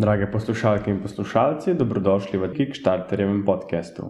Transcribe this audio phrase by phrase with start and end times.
[0.00, 4.06] Drage poslušalke in poslušalci, dobrodošli v Kickstarterjevem podkastu.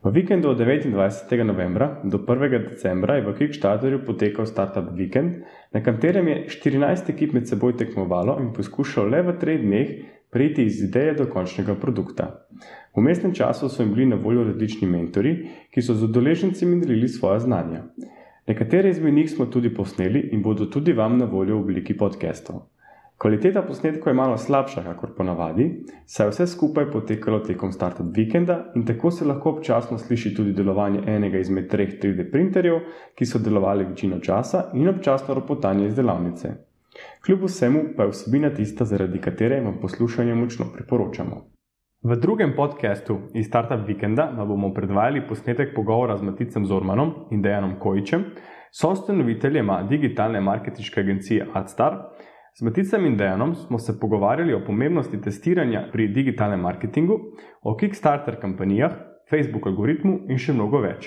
[0.00, 1.44] V vikendu od 29.
[1.44, 2.70] novembra do 1.
[2.70, 5.44] decembra je v Kickstarterju potekal Startup Weekend,
[5.76, 9.92] na katerem je 14 ekip med seboj tekmovalo in poskušalo le v treh dneh
[10.32, 12.48] priti iz ideje do končnega produkta.
[12.96, 15.34] V mestnem času so jim bili na voljo različni mentori,
[15.68, 17.84] ki so z udeleženci delili svoje znanja.
[18.48, 22.64] Nekatere izmed njih smo tudi posneli in bodo tudi vam na voljo v obliki podcastov.
[23.18, 25.64] Kvaliteta posnetkov je malo slabša, kot ponavadi,
[26.06, 30.52] saj je vse skupaj potekalo tekom starta vikenda in tako se lahko občasno sliši tudi
[30.52, 32.78] delovanje enega izmed treh 3D printerjev,
[33.18, 36.52] ki so delovali večino časa in občasno ropotanje iz delavnice.
[37.26, 41.42] Kljub vsemu pa je vsebina tista, zaradi katere vam poslušanje močno priporočamo.
[42.02, 47.42] V drugem podkastu iz Startup Weekenda vam bomo predvajali posnetek pogovora z Maticem Zormanom in
[47.42, 48.24] Dejanom Kojičem,
[48.70, 51.96] soustanoviteljema digitalne marketinške agencije AdStar.
[52.58, 57.18] Z Maticem in Dejanom smo se pogovarjali o pomembnosti testiranja pri digitalnem marketingu,
[57.62, 58.96] o Kickstarter kampanjah,
[59.30, 61.06] Facebook algoritmu in še mnogo več.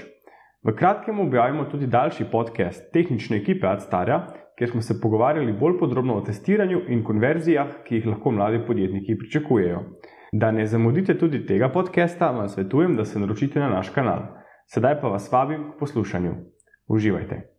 [0.63, 4.21] V kratkem objavimo tudi daljši podcast tehnične ekipe AdStarja,
[4.55, 9.19] kjer smo se pogovarjali bolj podrobno o testiranju in konverzijah, ki jih lahko mladi podjetniki
[9.19, 9.85] pričakujejo.
[10.31, 14.29] Da ne zamudite tudi tega podcasta, vam svetujem, da se naročite na naš kanal.
[14.71, 16.37] Sedaj pa vas vabim k poslušanju.
[16.87, 17.50] Uživajte!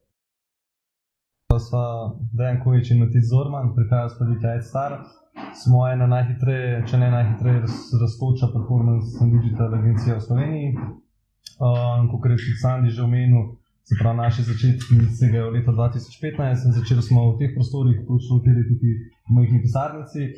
[1.52, 4.92] Pa sva Dejan Kovič in Matic Zorman, prihajajo s podjetja Star.
[5.62, 7.60] Smo ena najhitreje, če ne najhitreje
[8.00, 10.70] raztoča performance in digital agencija v Sloveniji.
[10.72, 13.52] Um, Kot je tudi Sandy že omenil,
[13.84, 18.40] se pravi naše začetki segajo v leto 2015 in začeli smo v teh prostorih, točno
[18.40, 18.90] v tej tudi
[19.28, 20.32] majhni pisarnici.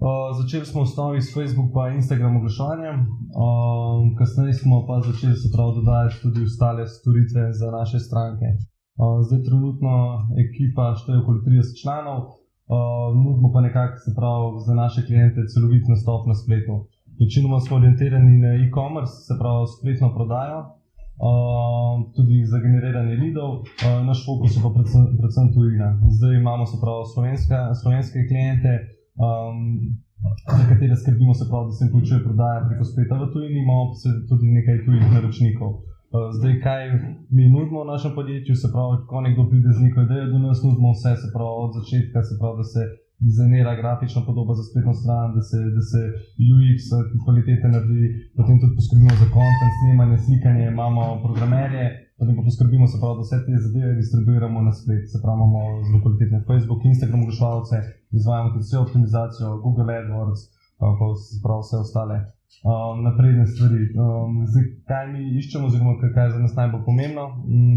[0.00, 2.96] Uh, začeli smo v osnovi s Facebook in Instagram oglaševanjem,
[3.36, 8.56] um, kasneje smo pa začeli se pravi dodajati tudi ostale storitve za naše stranke.
[8.98, 9.92] Zdaj, trenutno
[10.44, 12.18] ekipa šteje okoli 30 članov,
[13.22, 16.74] nudimo pa nekako se pravi za naše klijente celovit nastop na spletu.
[17.20, 20.58] Večinoma smo orientirani na e-commerce, se pravi spletno prodajo,
[22.16, 23.50] tudi za generiranje lidov,
[24.08, 25.88] naš fokus je pa predvsem, predvsem tujina.
[26.16, 28.72] Zdaj imamo se pravi slovenske, slovenske klijente.
[30.58, 33.84] Za katere skrbimo, se pravi, da se jim počuje prodaja preko spleta v tujini, imamo
[33.90, 33.96] pa
[34.28, 35.70] tudi nekaj tujih naročnikov.
[36.10, 36.82] Eh, zdaj, kaj
[37.36, 40.58] mi nudimo v našem podjetju, se pravi, ko nekdo pride z neko idejo, da nas
[40.64, 42.82] nudimo vse, se pravi, od začetka, se pravi, da se
[43.26, 46.00] dizajnira grafična podoba za spletno stran, da se, da se
[46.52, 46.80] UX
[47.22, 48.04] kvalitete naredi,
[48.36, 51.84] potem tudi poskrbimo za kontent, snemanje, slikanje, imamo programerje,
[52.18, 55.60] potem pa poskrbimo, se pravi, da vse te zadeve distribuiramo na splet, se pravi, imamo
[55.86, 57.76] zelo kvalitetne Facebook, Instagram oglaševalce,
[58.18, 60.42] izvajamo tudi vse optimizacijo, Google AdWords,
[61.42, 62.16] pa vse ostale
[62.64, 63.80] um, napredne stvari.
[63.94, 67.26] Um, zdaj, kaj mi iščemo, oziroma kaj je za nas najbolj pomembno,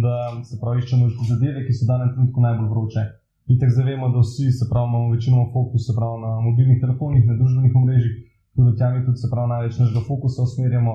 [0.05, 0.15] da
[0.49, 3.03] se pravi, iščemo zadeve, ki so danes trenutku najbolj vroče.
[3.47, 7.35] Mi tako zavemo, da vsi se pravi, imamo večino fokus pravi, na mobilnih telefonih, na
[7.39, 8.13] družbenih omrežjih,
[8.55, 10.93] tudi tam mi tudi se pravi največ našega fokusa usmerjamo.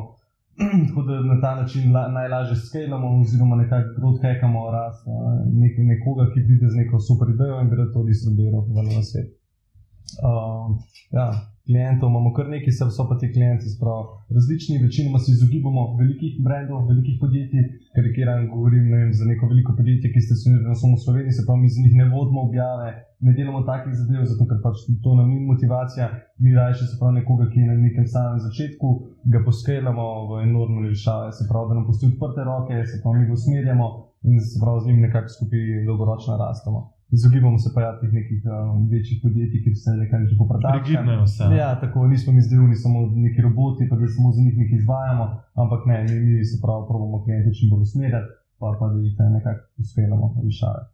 [0.88, 5.06] Tako da na ta način la, najlažje skalamo, oziroma nekako odhekamo rast
[5.62, 9.28] nek, nekoga, ki pride z neko super idejo in gre to distribuirati v svet.
[10.28, 10.78] Um,
[11.18, 11.26] ja,
[11.68, 13.68] klientov imamo kar nekaj, se so pa ti klienti
[14.36, 17.64] različni, večinoma se izogibamo velikih brendov, velikih podjetij,
[17.94, 21.36] ker kiran govorim vem, za neko veliko podjetje, ki ste se nekaj samo v Sloveniji,
[21.36, 22.88] se pa mi z njih ne vodimo objave,
[23.26, 26.06] ne delamo takih zadev, zato ker pač to nam ni motivacija,
[26.42, 28.88] mi rajši se pravi nekoga, ki je na nekem samem začetku,
[29.32, 33.28] ga poskelamo v enormne rešave, se pravi, da nam pusti odprte roke, se pravi, mi
[33.28, 33.88] ga usmerjamo
[34.28, 36.80] in se pravi z njim nekako skupaj dolgoročno rastemo
[37.16, 40.82] izogibamo se pa ja teh nekih um, večjih podjetij, ki se nekaj že poprodajajo.
[40.82, 41.44] Rigidno vse.
[41.62, 45.24] Ja, tako nismo mi zdaj samo neki roboti, pa da samo za njih nekaj izvajamo,
[45.62, 48.30] ampak ne, mi, mi se pravi, probujemo klijente čim bolj usmerjati,
[48.60, 50.84] pa, pa da jih nekako uspeljamo rešiti.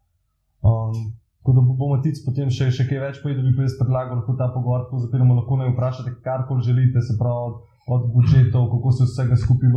[0.70, 0.96] Um,
[1.44, 4.34] Ko da bomo tic potem še, še kaj več povedali, bi pa jaz predlagal, da
[4.38, 9.36] ta pogovor zapiramo, lahko ne vprašate, karkoli želite, se pravi od, budžetov, kako se vsega
[9.36, 9.68] skupaj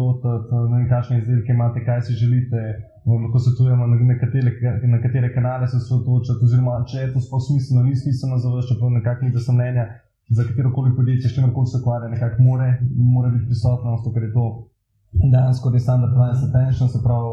[0.71, 2.61] vem, kakšne izdelke imate, kaj si želite,
[3.05, 4.51] lahko svetujemo, na, na, katere,
[4.93, 8.69] na katere kanale se osredotočiti, oziroma če je to sploh smiselno, ni smiselno za vas,
[8.69, 9.85] čeprav nekako ni za mnenje,
[10.29, 12.69] za katero koli podjetje, še nekako se ukvarja, nekako more,
[13.15, 14.47] more biti prisotno, ker je to
[15.13, 17.27] dejansko je standard price attention, se pravi,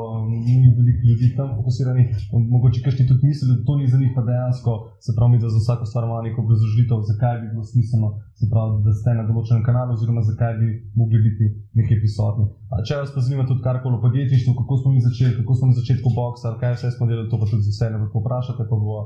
[0.47, 2.06] ni veliko ljudi tam fokusiranih,
[2.55, 4.73] mogoče kažti tudi misli, da to ni za njih pa dejansko,
[5.05, 8.71] se pravi, da za vsako stvar ima neko obrazložitev, zakaj bi bilo smiselno, se pravi,
[8.87, 10.69] da ste na določenem kanalu, oziroma zakaj bi
[11.00, 11.44] mogli biti
[11.79, 12.47] nekaj prisotni.
[12.73, 15.71] A če vas pa zanima tudi karkoli o podjetništvu, kako smo mi začeli, kako smo
[15.73, 18.76] na začetku boksa, kaj vse smo delali, to pa tudi z veseljem lahko vprašate, pa
[18.87, 18.99] bo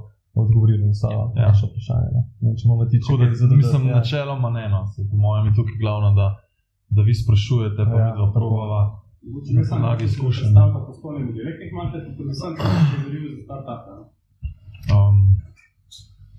[0.42, 1.48] odgovorili na vsa ja.
[1.48, 2.10] vaša vprašanja.
[2.14, 2.22] No.
[2.44, 3.96] Ne, če imamo tiče, da, da, mislim, ja.
[3.96, 6.26] načeloma ne, no, se, po mojem je tukaj glavno, da
[6.94, 9.56] da vi sprašujete, pa ja, vi samo na.
[9.56, 13.82] Ne samo na direktnih marketih, tudi sam sem se zgodil za startup.
[14.94, 15.16] Um,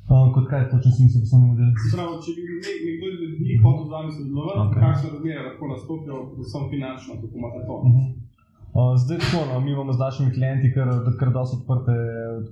[0.10, 1.69] Uh, kot kaj točno smisel poslovni model?
[1.94, 2.42] Prav, če bi
[2.86, 4.81] nekdo izmed njih hotel z vami sodelovati, okay.
[4.86, 7.75] kakšne razmere lahko nastopijo, predvsem finančno, kako imate to?
[7.78, 8.07] Uh -huh.
[8.78, 10.88] uh, zdaj, tako, no, mi imamo z našimi klienti kar,
[11.19, 11.95] kar dosti odprte,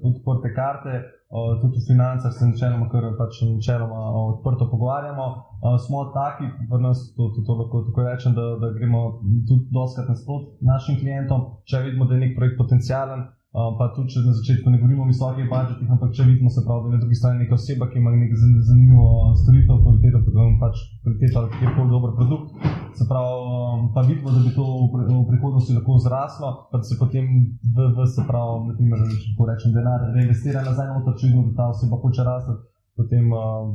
[0.10, 0.94] odprte karte,
[1.30, 4.00] uh, tudi v financah se načeloma, kar pač načeloma
[4.34, 5.26] odprto pogovarjamo.
[5.28, 9.02] Uh, smo taki, v nas to, to, to lahko tako rečem, da, da gremo
[9.48, 13.28] tudi doskrat nasprot našim klientom, če vidimo, da je nek projekt potencijalen.
[13.58, 16.62] Um, pa tudi, če na začetku ne govorimo o visokih budžetih, ampak če vidimo, se
[16.62, 19.08] pravi, da je na drugi strani neka oseba, ki ima nek zanimivo
[19.40, 20.20] storitev, kvaliteto,
[20.62, 22.68] pač kvaliteto ali kjerkoli dober produkt,
[23.00, 26.86] se pravi, um, pa vidimo, da bi to v, v prihodnosti lahko zraslo, pa da
[26.86, 27.26] se potem
[27.58, 31.72] v, v se pravi, na primer, če rečem, denar reinvestira nazaj če vidimo, da ta
[31.74, 32.60] oseba hoče rasti,
[32.94, 33.74] potem um,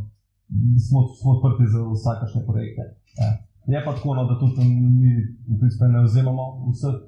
[0.78, 2.86] smo, smo odprti za vsakašne projekte.
[3.18, 3.34] Ja.
[3.66, 7.02] Je pa tako, no, da tudi mi v bistvu ne vzemamo vseh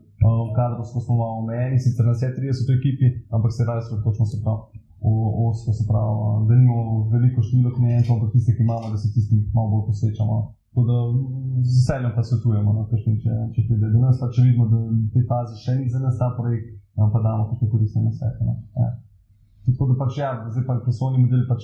[0.57, 3.07] kadrovsko smo malo omejeni, sicer na vse 30 ekipi,
[3.37, 4.59] ampak se raje sredotočimo se prav.
[5.49, 9.41] Osko se pravi, da nimamo veliko število klientov, ampak tisti, ki imamo, da se tistim
[9.57, 10.37] malo bolj posvečamo.
[10.71, 10.97] Tako da
[11.69, 14.81] z veseljem pa svetujemo, no, kakšni, če, če pride do nas, pa če vidimo, da
[14.81, 18.49] v tej fazi še ni za nas ta projekt, pa damo kakšne koristne nasvete.
[18.49, 18.57] No.
[18.81, 18.89] Ja.
[19.65, 21.63] Tako da pač ja, zdaj pa poslovni model, pač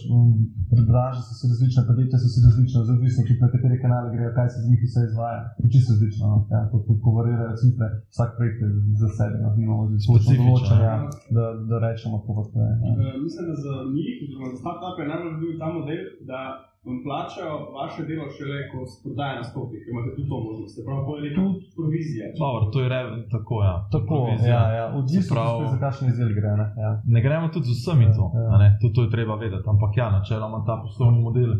[0.90, 4.48] branže so se različne, podjetja so se različne, odvisno tudi na katere kanale grejo, kaj
[4.52, 5.42] se z njih vse izvaja.
[5.74, 6.38] Čisto različno, no.
[6.54, 8.68] ja, to tudi povarirajo cifre, vsak projekt je
[9.02, 10.96] za sebe, no, imamo zdaj točno določen, ja,
[11.36, 12.72] da, da rečemo, kako to je.
[12.88, 13.12] Ja.
[13.26, 16.40] Mislim, da za njih, oziroma za startup je najbolj bil ta model, da
[16.86, 20.72] vam plačajo vaše delo šele, ko prodaja nastopi, ker imate tudi to možnost.
[20.76, 22.24] Se pravi, je tudi provizija.
[22.44, 23.76] Dobro, to je reven, tako, ja.
[23.94, 24.16] Tako,
[24.54, 24.86] ja, ja.
[25.00, 25.54] Odvisno prav...
[25.74, 26.52] za kakšen izdelek gre.
[26.60, 26.66] Ne?
[26.84, 26.90] Ja.
[27.14, 28.24] ne gremo tudi z vsemi ja, to,
[28.64, 28.70] ja.
[28.80, 29.66] to, to je treba vedeti.
[29.72, 31.50] Ampak ja, načeloma ta poslovni model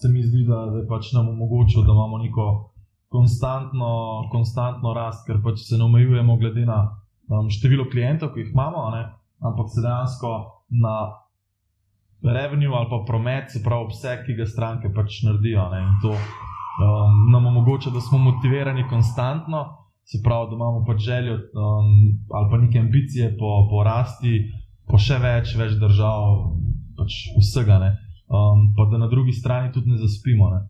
[0.00, 2.46] se mi zdi, da je pač nam omogočil, da imamo neko
[3.14, 3.90] konstantno,
[4.32, 6.78] konstantno rast, ker pač se ne omejujemo glede na
[7.28, 8.86] um, število klientov, ki jih imamo,
[9.48, 10.30] ampak se dejansko
[10.84, 10.94] na
[12.22, 15.68] revenue ali pa promet, se pravi obseg, ki ga stranke pač naredijo.
[15.72, 15.80] Ne?
[15.80, 19.64] In to um, nam omogoča, da smo motivirani konstantno,
[20.04, 21.90] se pravi, da imamo pač željo um,
[22.34, 24.50] ali pa neke ambicije po, po rasti,
[24.88, 26.52] po še več, več držav,
[26.98, 27.80] pač vsega.
[28.30, 30.66] Um, pa da na drugi strani tudi ne zaspimo, ne?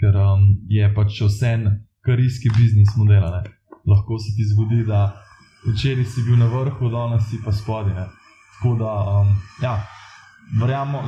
[0.00, 1.68] ker um, je pač vse en
[2.04, 3.28] karijski biznis model.
[3.86, 5.12] Lahko se ti zgodi, da
[5.64, 8.08] včeraj si bil na vrhu, danes si pa spodaj.
[8.54, 9.30] Tako da, um,
[9.62, 9.76] ja,
[10.60, 11.02] verjamemo,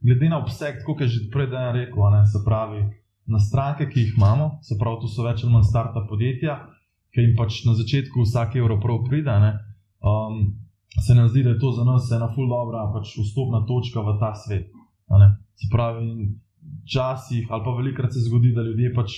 [0.00, 2.82] glede na obseg, kot je že prej rekel, ne, se pravi,
[3.26, 6.56] na stranke, ki jih imamo, se pravi, to so več ali manj starta podjetja,
[7.12, 9.34] ki jim pač na začetku vsak evro prav pride.
[9.40, 9.52] Ne,
[10.00, 10.56] um,
[11.04, 14.16] se nam zdi, da je to za nas ena ful dobra pač vstopna točka v
[14.20, 14.72] ta svet.
[15.58, 16.32] Se pravi,
[16.84, 19.12] včasih ali pa velikrat se zgodi, da ljudje pač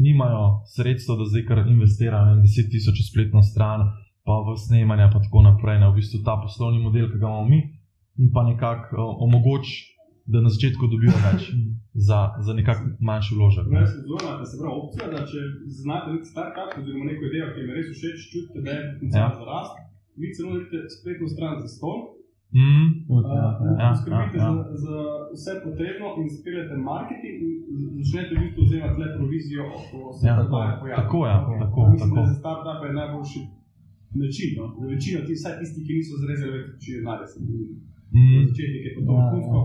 [0.00, 3.84] nimajo sredstva, da zdaj kar investirajo 10 tisoč v spletno stran,
[4.24, 5.80] pa v snemanje, pa tako naprej.
[5.80, 7.79] Ne, v bistvu ta poslovni model, ki ga imamo mi
[8.20, 9.76] in pa nekako uh, omogoči,
[10.32, 11.42] da na začetku dobijo več
[12.08, 13.66] za, za nekako manjši vložek.
[13.74, 14.18] Ne, se zelo
[14.50, 15.40] se pravi, opcija, da če
[15.82, 19.36] znate nek startup oziroma neko idejo, ki mi res všeč, čutite, da je potencial ja.
[19.38, 19.74] za rast,
[20.20, 21.98] vi celo naredite spletno stran za stol.
[22.50, 23.48] Mm, ja,
[23.82, 24.50] ja, skrbite ja, ja.
[24.54, 24.96] Za, za
[25.36, 27.38] vse potrebno in speljete marketing
[27.70, 30.50] in začnete v bistvu vzemati le provizijo, ko se ja, tako,
[30.80, 30.98] pojavi.
[31.00, 32.16] Tako, ja, tako, Mislim, tako.
[32.20, 33.42] da za startup je najboljši
[34.22, 34.50] način.
[34.58, 34.64] No?
[34.80, 37.00] Za večino, vsaj tisti, ki niso zrezali, več, če je
[37.32, 37.58] zdi.
[38.14, 38.42] Mm.
[38.48, 39.60] Začetnik je to zelo vrhunsko.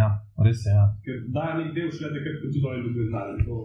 [0.00, 0.08] Ja,
[0.46, 0.72] res je.
[0.78, 0.86] Ja.
[1.04, 3.60] Ker daje nek del šele takrat, ko tudi oni ljudje znajo.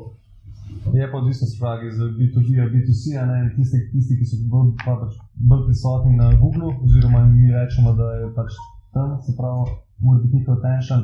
[0.97, 5.18] Je pa odvisno spragi za B2B, B2C, ne tisti, tisti, ki so bolj, pa pač
[5.49, 8.57] bolj prisotni na Google, oziroma mi rečemo, da je pač
[8.95, 9.75] tam, se pravi,
[10.06, 10.99] mora biti njihov attention,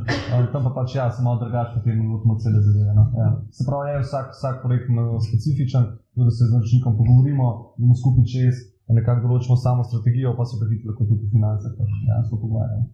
[0.54, 2.92] tam pa pač jaz malo drugače, potem lotimo cele zadeve.
[3.00, 3.06] No?
[3.22, 3.30] Ja.
[3.58, 4.90] Se pravi, je vsak, vsak projekt
[5.28, 5.84] specifičen,
[6.16, 7.46] da se z naročnikom pogovorimo,
[7.80, 8.56] imamo skupaj čez,
[8.98, 12.88] nekako določimo samo strategijo, pa se tudi lahko tudi finance, pa dejansko pogovarjamo.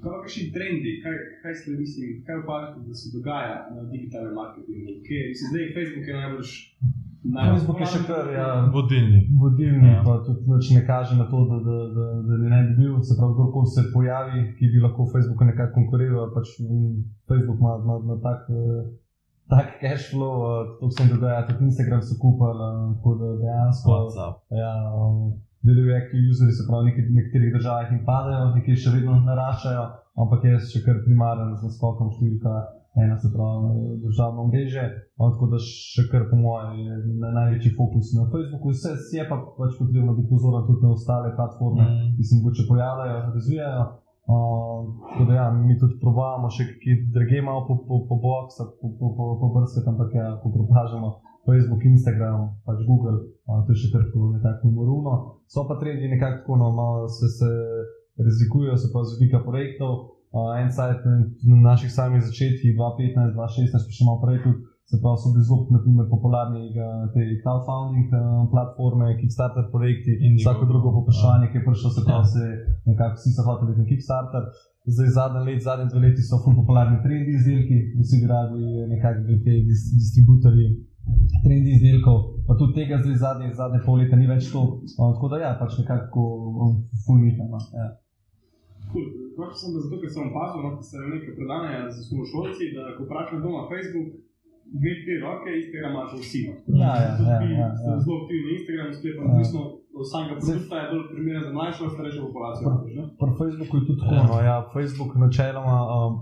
[0.00, 4.34] Kaj pa še trendi, kaj, kaj ste mislili, kaj opazite, da se dogaja na digitalnem
[4.38, 4.96] marketingu?
[5.06, 6.54] Kaj, mislim, zdaj Facebook je najbolj
[7.20, 9.20] Facebook je še kar ja, vodilni.
[9.36, 10.00] Vodilni, ja.
[10.06, 12.94] pa tudi več ne kaže na to, da, da, da, da ne bi bil.
[13.04, 16.54] Se pravi, kdorkoli se pojavi, ki bi lahko Facebooku nekako konkuriral, pač
[17.28, 18.48] Facebook ima, ima, ima tak.
[18.48, 18.88] Uh,
[19.52, 23.28] tak cash flow, uh, to se jim dogaja, tudi Instagram so kupili, uh, tako da
[23.44, 23.88] dejansko.
[23.92, 24.36] WhatsApp.
[24.62, 25.16] Ja, um,
[25.62, 29.82] Delujejo active users, se pravi, v nekaterih državah jim padajo, nekaj še vedno naraščajo,
[30.22, 32.54] ampak je še kar primaren z naskokom številka
[32.96, 34.84] ena, se pravi, državno mreže.
[35.20, 38.72] Tako da še kar po mojem je na največji fokus na Facebooku.
[38.72, 42.14] Vse je pa pač potrebno biti pozoren tudi na ostale platforme, mm.
[42.16, 43.84] ki se mogoče pojavljajo, razvijajo.
[45.10, 48.92] Tako da, ja, mi tudi probujemo še kaj druge, malo po, po, po boxu, po,
[48.98, 51.10] po, po, po brskati, ampak ja, ko propažamo
[51.48, 53.16] Facebook, Instagram, pač Google,
[53.48, 55.16] a, to je še kar nekako umorno.
[55.50, 57.50] So pa trendi nekako tako, no, malo se, se
[58.20, 60.20] razlikujejo, se pa z vidika projektov.
[60.30, 61.02] uh, en sajt
[61.42, 64.69] na naših samih začetkih, 2015, 2016, pa še malo prej tudi.
[64.90, 66.62] Se pravi, so bili zelo naprimer, popularni
[67.14, 72.26] te crowdfunding uh, platforme, Kickstarter projekti in vsako drugo vprašanje, ki je prišlo, se pravi,
[72.34, 72.44] se
[72.90, 74.44] nekako vsi so hoteli na Kickstarter.
[74.94, 79.54] Zdaj, zadnji let, zadnji dve leti so fully popularni trendi izdelki, vsi gradili nekakšni te
[80.00, 80.66] distributorji
[81.44, 84.62] trendi izdelkov, pa tudi tega zdaj zadnje, zadnje pol leta ni več to.
[84.98, 86.24] Um, tako da ja, pač nekako
[86.64, 86.72] um,
[87.04, 87.46] fully mitno.
[87.52, 87.86] No, ja.
[88.90, 89.06] Cool.
[89.60, 93.40] Sem zato, ker sem opazil, no, da se nekaj predanja z osnovnošolci, da ko vprašam
[93.44, 94.10] doma Facebook,
[94.78, 96.40] dve, dve roke, Instagram imaš vsi.
[96.46, 96.54] No.
[96.82, 97.92] Ja, ja, ja, ja, ja.
[98.02, 99.30] Zelo aktivni na Instagramu, sklepam, ja.
[99.32, 99.60] odvisno
[100.00, 102.66] od samega produkta, je bolj primeren za mlajšo starejšo populacijo.
[103.20, 104.22] Pri Facebooku je tudi tako.
[104.30, 106.12] No, ja, Facebook načeloma um,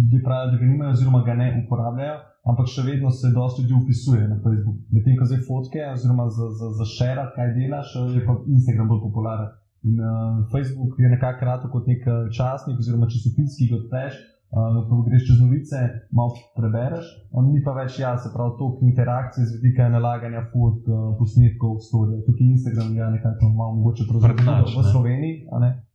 [0.00, 2.16] ljudje pravijo, da ga nimajo, oziroma ga ne uporabljajo.
[2.50, 4.78] Ampak še vedno se dosta ljudi upisuje na Facebook.
[4.94, 9.02] Medtem ko zdaj fotke, oziroma za, za, za šera, kaj delaš, je pa Instagram bolj
[9.08, 9.50] popularen.
[9.88, 10.10] In uh,
[10.52, 12.02] Facebook je nekako rado kot nek
[12.36, 14.14] časnik, oziroma časopis, ki ga odpreš,
[14.50, 15.78] uh, ko greš čez novice,
[16.16, 20.88] malo prebereš, um, ni pa več jaz, se pravi, toliko interakcij z vidika nalaganja fotk,
[20.88, 22.22] uh, posnetkov, storijo.
[22.26, 25.36] Tukaj Instagram je nekako malo mogoče prevzeti v Sloveniji.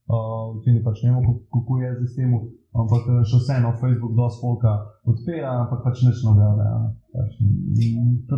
[0.06, 2.34] Uh, tudi pač ne vemo, kako je z tem,
[2.78, 4.74] ampak še vseeno Facebook dosti polka
[5.10, 6.94] odpira, ampak pač neč novega.
[7.10, 7.40] Pač,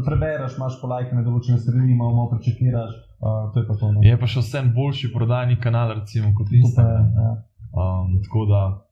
[0.07, 3.91] prebereš, imaš polajke na določene strani, malo, malo prečekiraš, uh, to je pa to.
[3.91, 4.05] No.
[4.05, 7.11] Je pa še vsem boljši prodajni kanal, recimo, kot Instagram.
[7.19, 7.31] Ja.
[7.75, 8.86] Um, tako da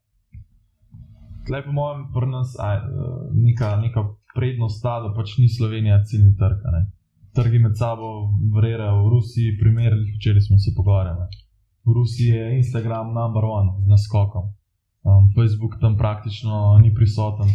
[1.45, 2.75] Tlej, po mojem, pri nas je
[3.45, 4.01] neka, neka
[4.35, 6.61] prednost ta, da pač ni Slovenija ciljni trg.
[7.37, 11.27] Trgi med sabo vrejo v Rusiji, primer, včeraj smo se pogovarjali.
[11.85, 14.49] V Rusiji je Instagram number one z naskokom.
[15.05, 17.47] Um, Facebook tam praktično ni prisoten.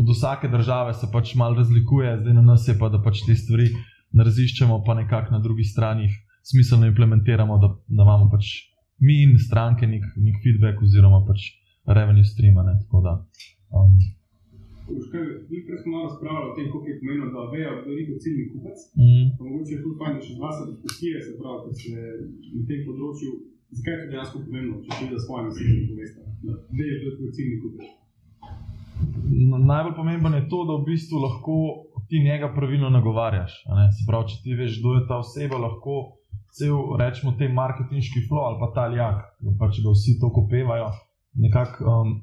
[0.00, 3.36] Od vsake države se pač malo razlikuje, zdaj na nas je pa, da pač te
[3.38, 3.70] stvari
[4.18, 8.50] raziščemo, pa nekako na drugi strani jih smiselno implementiramo, da, da imamo pač
[8.98, 12.62] mi in stranke nek, nek feedback oziroma pač revenue streama.
[12.62, 13.12] Ne, tako da.
[13.76, 13.92] Um,
[15.54, 18.46] Nekaj smo malo razpravljali o tem, kako je pomenilo, da vejo, da je veliko ciljnih
[18.52, 18.78] kupec.
[19.00, 19.26] Mm.
[19.44, 21.90] Mogoče je tudi fajn, da še dva se poskusije, se pravi, da se
[22.56, 23.30] na tem področju,
[23.78, 27.14] zakaj je to dejansko pomembno, če še za svojimi ciljnimi poveste, da vejo, da je
[27.18, 27.86] to ciljni kupec.
[29.72, 31.56] Najbolj pomembno je to, da v bistvu lahko
[32.10, 33.52] ti njega pravilno nagovarjaš.
[33.96, 35.96] Se pravi, če ti veš, kdo je ta oseba, lahko
[36.58, 39.24] cel, rečemo, te marketinški flow ali pa ta lijak,
[39.58, 40.90] pa če ga vsi to kopevajo
[41.34, 42.14] nekako um,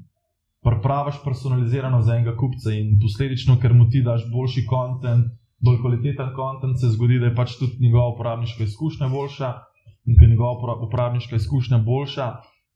[0.66, 5.32] pripraviš personalizirano za enega kupca in posledično, ker mu ti daš boljši kontent,
[5.64, 9.52] bolj kvaliteten kontent, se zgodi, da je pač tudi njegova uporabniška izkušnja boljša.
[10.04, 12.26] In ker je njegova uporabniška izkušnja boljša,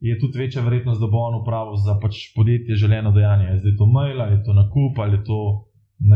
[0.00, 3.58] je tudi večja verjetnost, da bo on upravil za pač podjetje želeno dejanje.
[3.58, 5.38] Zdaj je to mail, ali je to nakup, ali je to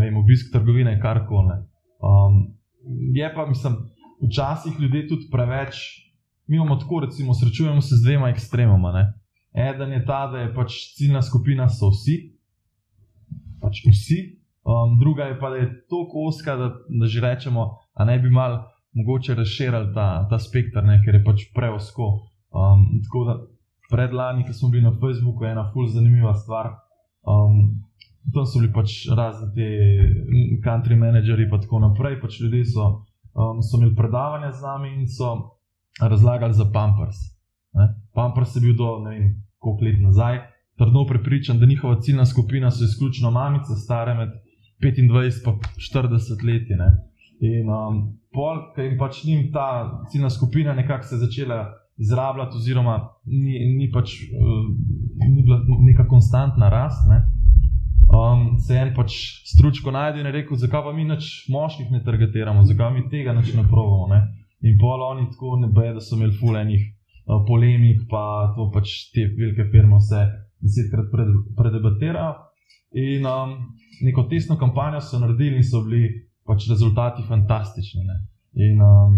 [0.00, 1.58] vem, obisk trgovine, karkoli.
[2.02, 2.54] Um,
[3.14, 3.76] je pa, mislim,
[4.28, 5.74] včasih ljudje tudi preveč,
[6.46, 8.92] mi imamo tako, recimo, srečujemo se z dvema ekstremoma.
[8.92, 9.04] Ne?
[9.54, 12.16] Eden je ta, da je pač ciljna skupina so vsi,
[13.60, 14.20] pač vsi.
[14.62, 17.66] Um, druga je pa, da je to koska, da, da že rečemo,
[17.98, 22.12] da ne bi mal mogoče razširili ta, ta spektr, ne, ker je pač preosko.
[22.52, 23.34] Um, tako da
[23.90, 26.76] predlani, ko smo bili na Facebooku, je ena ful zanimiva stvar.
[27.26, 27.82] Um,
[28.32, 29.68] tam so bili pač razni ti
[30.64, 32.20] country manageri in tako naprej.
[32.20, 33.04] Pač ljudje so,
[33.34, 35.58] um, so imeli predavanja z nami in so
[36.00, 37.31] razlagali za Pampers.
[38.14, 40.38] Pampers je bil do ne vem, koliko let nazaj,
[40.78, 44.28] trdno prepričan, da njihova ciljna skupina so izključno mamice, stare med
[44.82, 46.74] 25 in 40 leti.
[46.74, 46.88] Ne?
[47.40, 48.02] In um,
[48.32, 51.64] pol, ki jim pač njim ta ciljna skupina nekako se začela
[51.96, 54.66] izrabljati, oziroma ni, ni pač uh,
[55.28, 57.08] ni bila neka konstantna rast.
[57.08, 57.22] Ne?
[58.12, 59.14] Um, se en pač
[59.54, 63.32] stručko najde in je rekel, zakaj pa mi več moških ne targetiramo, zakaj mi tega
[63.38, 64.08] več ne provamo.
[64.14, 64.22] Ne?
[64.62, 66.82] In pol oni tako ne bojo, da so imeli fulejnih
[67.26, 70.22] polemik, pa to pač te velike firme vse
[70.62, 71.10] desetkrat
[71.56, 72.34] predebatirajo.
[72.98, 73.54] In um,
[74.04, 76.10] neko tesno kampanjo so naredili in so bili
[76.46, 78.04] pač rezultati fantastični.
[78.04, 78.16] Ne?
[78.66, 79.16] In, um,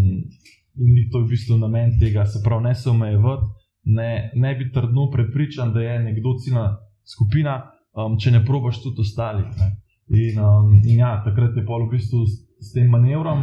[0.79, 3.49] in to je v bistvu namen tega, se pravi, ne se omejevati,
[3.85, 6.69] ne, ne biti trdno prepričan, da je nekdo ciljna
[7.03, 7.57] skupina,
[7.97, 9.49] um, če ne probaš tudi ostalih.
[9.59, 9.73] Ne?
[10.15, 13.43] In, um, in ja, takrat je pol v bistvu s, s tem manevrom,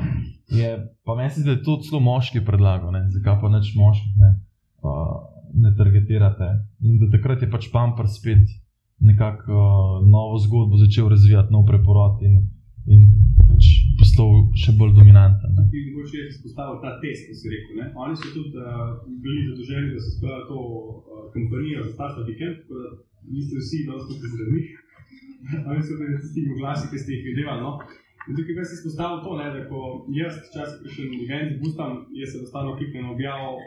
[0.53, 0.71] je,
[1.03, 4.31] pa meni se zdi, da je to celo moški predlagal, zakaj pa neč moški ne
[5.77, 6.49] targetirate.
[6.87, 8.49] In da takrat je pač Pamper spet
[9.01, 12.35] nekako uh, novo zgodbo začel razvijati, nov preporod in,
[12.85, 13.07] in
[13.49, 13.69] pač
[14.01, 14.29] postal
[14.63, 15.57] še bolj dominanten.
[15.73, 17.79] Ti bi lahko izpostavil ta test, ki si rekel.
[17.81, 17.87] Ne?
[17.97, 22.61] Oni so tudi uh, bili zadoženi, da se spela to uh, kampanijo za Startup Weekend,
[22.61, 22.93] tako da
[23.33, 24.61] niste vsi dosti prizadeni.
[25.69, 27.57] Oni so bili tisti glasi, ki ste jih videli.
[27.65, 27.77] No?
[28.29, 29.79] In tukaj bi se izpostavil to, ne, da ko
[30.13, 33.57] jaz včasih prišel na event, boostam, jaz se dostano kliknem na objavo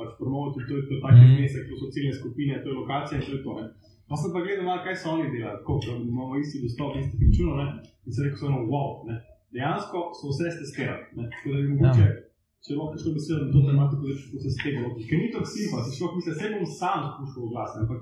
[0.00, 1.36] pač promovati, to je to tako mm.
[1.40, 3.52] mesec, to so ciljne skupine, to je lokacija in to je to.
[3.60, 3.66] Ne.
[4.08, 7.16] Pa sem pa gledal, malo, kaj so oni delali, tako da imamo isti dostop, isti
[7.26, 7.60] račun.
[8.06, 9.16] In se rekel, no, wow, ne.
[9.54, 11.04] dejansko so vse testirali.
[11.32, 12.16] Tako da bi mogoče, ja.
[12.64, 14.02] če lahko šlo besedo na to tematiko,
[14.32, 15.06] da se s tega loti.
[15.08, 17.72] Ker ni to simpa, se človek misli, se bom sam spuščal v glas.
[17.82, 18.00] Ampak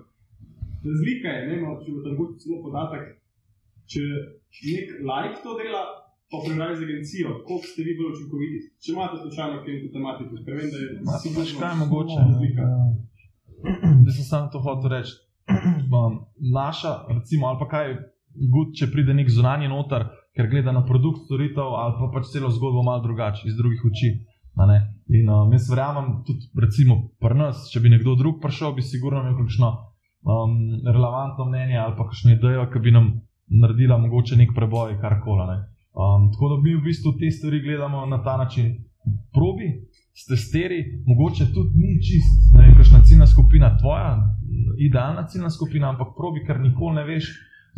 [0.89, 3.05] razlika je, ne vem, če bo tam celo podatek,
[3.93, 4.05] če
[4.73, 5.85] nek like to dela.
[6.31, 8.59] Pa primerjavi z agencijo, koliko ste vi bolj učinkoviti.
[8.83, 11.61] Če imate slučajno to tematiko, ker vem, da je to zelo težko.
[11.63, 12.21] Kaj je mogoče?
[14.07, 15.15] Jaz sem samo to hotel reči.
[16.59, 17.95] naša, recimo, ali pa kaj,
[18.55, 22.51] good, če pride nek zunanji notar, ker gleda na produkt, storitev, ali pa pač celo
[22.53, 24.13] zgodbo malo drugače, iz drugih oči.
[24.59, 29.23] In um, jaz verjamem, tudi recimo pri nas, če bi nekdo drug prišel, bi sigurno
[29.23, 33.13] imel kakšno um, relevantno mnenje ali pa kakšno idejo, ki bi nam
[33.49, 35.61] naredila mogoče nek preboj, kar koli.
[35.99, 38.85] Um, tako da mi v bistvu te stvari gledamo na ta način.
[39.35, 39.69] Probi,
[40.15, 44.13] stesteri, mogoče tudi ni čist, ne vem, kakšna ciljna skupina tvoja,
[44.79, 47.31] idealna ciljna skupina, ampak probi, ker nikoli ne veš,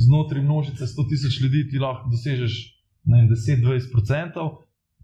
[0.04, 2.54] znotraj množice 100 tisoč ljudi ti lahko dosežeš
[3.08, 4.48] 10-20%,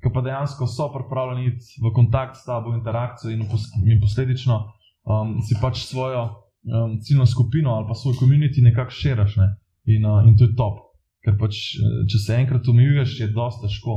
[0.03, 3.47] ki pa dejansko so pripravljeni iti v kontakt s tabo, interakcijo in,
[3.93, 4.57] in posledično
[5.05, 9.37] um, si pač svojo um, ciljno skupino ali pa svoj komunity nekako širaš.
[9.37, 9.49] Ne?
[9.97, 10.86] In, uh, in to je top.
[11.27, 13.97] Ker pač, eh, če se enkrat umijuješ, je dosta težko.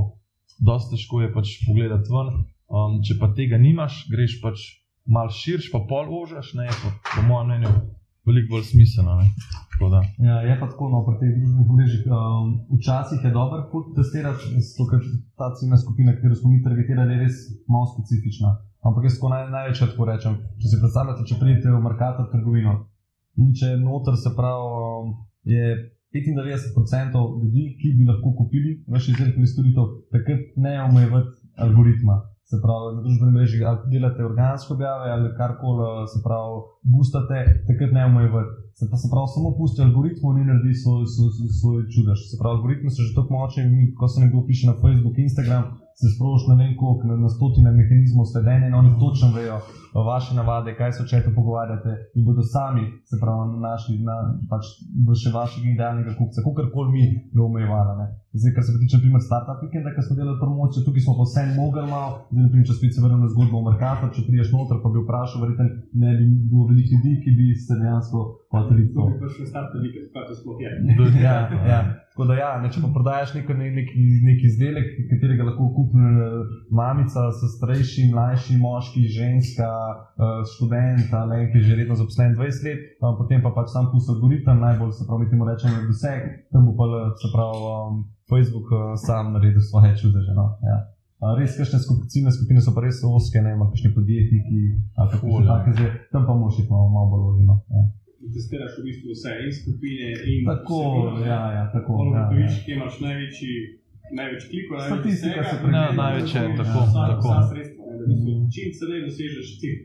[0.57, 2.33] Dosta težko je pač pogledati ven.
[2.69, 4.65] Um, če pa tega nimaš, greš pač
[5.09, 7.71] malo širš, pa pol ožaš, ne, po, po mojem mnenju,
[8.29, 9.21] veliko bolj smiselno.
[10.19, 12.01] Ja, je pa tako, no, pri teh mrežah.
[12.11, 15.05] Um, včasih je dobro pot testirati, zato ker
[15.39, 17.37] ta ciljna skupina, ki smo mi targetirali, je res
[17.71, 18.57] malo specifična.
[18.83, 22.75] Ampak jaz naj, največkrat tako rečem, če si predstavljate, če pridete v Markato trgovino
[23.39, 25.15] in če noter se pravi, um,
[25.47, 25.73] je
[26.13, 29.85] 95% ljudi, ki bi lahko kupili vaš izdelek ali storitev,
[30.15, 31.33] takrat ne omejevati
[31.65, 32.15] algoritma
[32.49, 36.55] se pravi, na družbenih mrežah, ali delate organske objave ali karkoli, se pravi,
[36.93, 37.37] boostate,
[37.67, 38.53] takrat ne omejujete.
[38.77, 42.19] Se, se pravi, samo pusti algoritmu in naredi svoj, svoj, svoj čudež.
[42.31, 45.63] Se pravi, algoritmi so že tako močni, ko se nekdo piše na Facebook, Instagram,
[45.99, 49.57] se sprožiš na vem koliko, na, na stotine mehanizmov sledenja in oni točno vejo
[50.11, 54.15] vaše navade, kaj se očete pogovarjate in bodo sami se pravi našli na
[54.51, 54.63] pač
[55.21, 57.03] še vašega idealnega kupca, kakorkoli mi
[57.35, 58.07] ga omejevali.
[58.39, 61.41] Zdaj, kar se tiče, naprimer, startup weekenda, ki smo delali promocijo, tukaj smo pa vse
[61.61, 64.77] mogli malo, zdaj, naprimer, če spet se vrnem na zgodbo o Merkatu, če priješ noter,
[64.83, 65.65] pa bi vprašal, verjetno
[66.03, 68.21] ne bi bilo veliko ljudi, ki bi se dejansko
[68.53, 69.07] hoteli to.
[69.09, 70.69] Bi prišel startup weekend, pa to sploh je.
[71.25, 71.35] ja,
[71.73, 71.81] ja.
[72.13, 73.91] Tako da, ja, ne, če pa prodajaš neki nek,
[74.29, 77.21] nek izdelek, katerega lahko kupi eh, mamica,
[77.55, 82.81] starejši, mlajši, moški, ženska, eh, študent, ali ki je že redno zaposlen 20 let,
[83.19, 86.21] potem pa pač sam pusti algoritem, najbolj se pravi, temu rečemo, doseg,
[86.51, 86.85] tam bo pa
[87.21, 87.93] se pravi um,
[88.29, 90.33] Facebook uh, sam naredil svoje čudeže.
[90.37, 90.45] No?
[90.61, 90.77] Ja.
[91.39, 94.61] Res, kakšne skupine, skupine so pa res oske, ne kakšni podjetniki,
[94.95, 97.55] tako naprej, tam pa moraš iti malo, malo bolj loženo.
[97.75, 97.83] Ja
[98.33, 100.07] testiraš v bistvu vse in skupine.
[100.31, 100.79] In tako,
[101.25, 101.93] ja, ja, tako.
[102.13, 102.49] Ja, ja.
[102.65, 103.53] Kje imaš največji,
[104.17, 105.85] največ klikov, statistika se prenese.
[105.85, 106.79] Ja, največje, tako.
[106.85, 107.27] Vsa, tako.
[107.29, 109.79] Vsa sredstva, ne, da v bistvu, čim se le dosežeš cilj,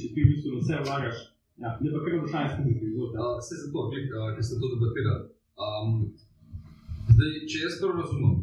[0.00, 1.18] če ti v bistvu vse vlagaš.
[1.62, 2.88] Ja, ne pa kar vprašanje skupine.
[3.40, 5.24] Vse za to, ki ste to debatirali.
[5.56, 5.90] Um,
[7.14, 8.34] zdaj, če jaz prvo razumem,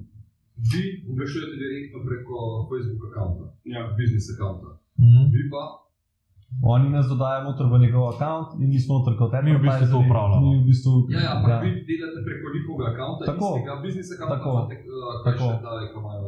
[0.72, 2.38] vi oglašujete direktno preko
[2.70, 3.82] Facebook računa, ja.
[4.00, 4.72] business računa.
[5.02, 5.26] Mm -hmm.
[5.34, 5.64] Vi pa
[6.74, 9.52] Oni nas dodajo noter v njegov račun in mi smo noter kot eni.
[9.52, 10.48] Mi v bistvu to upravljamo.
[10.60, 11.58] V bistvu, ja, ja, ja.
[11.64, 16.24] vi delate preko njihovega računa, tako da biznis račun, tako da lahko še da imajo.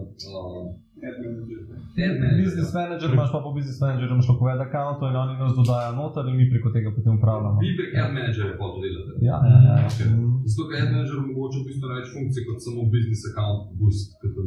[2.44, 5.92] Business manager imaš pa po business managerju, imaš pa poved account in oni nas dodajo
[6.00, 7.58] noter in mi preko tega potem upravljamo.
[7.66, 9.12] Vi preko ad managerja pa to delate.
[9.30, 9.76] Ja, ja, ja.
[9.90, 10.08] Okay.
[10.52, 14.28] Zato, ker ad manager omogoča v bistvu več funkcij kot samo business account, boost, ki
[14.36, 14.42] to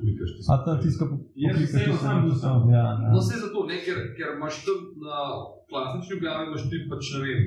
[0.00, 0.30] klikaš.
[0.52, 2.60] A tam tiska po klikaš, ti sam boostam.
[2.76, 3.10] Ja, ja.
[3.12, 5.18] No, vse zato, ne, ker, ker imaš tam na
[5.70, 7.40] klasični objavi, imaš ti pač ne vem,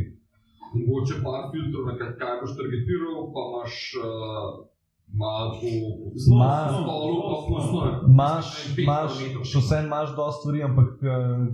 [0.79, 4.49] mogoče par filtrov, na kaj boš targetiral, pa imaš uh,
[9.47, 11.47] Še vse imaš dosta stvari, ampak uh,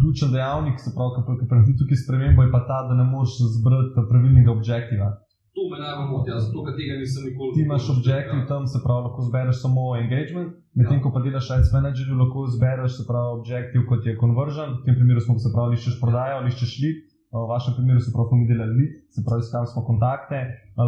[0.00, 4.06] ključen dejavnik, se pravi, ki pravi tukaj spremembo, je pa ta, da ne moreš zbrati
[4.08, 5.10] pravilnega objektiva.
[5.54, 7.52] To me najbolj moti, zato ker tega nisem nikoli.
[7.54, 11.02] Ti imaš objektiv tam, se pravi, lahko zbereš samo engagement, medtem ja.
[11.04, 14.78] ko pa delaš ads managerju, lahko zbereš, se pravi, objektiv kot je conversion.
[14.80, 17.06] V tem primeru smo se pravi, liščeš prodajo, liščeš lead.
[17.30, 20.38] V vašem primeru se pravi, smo mi delali lead, se pravi, iskali smo kontakte,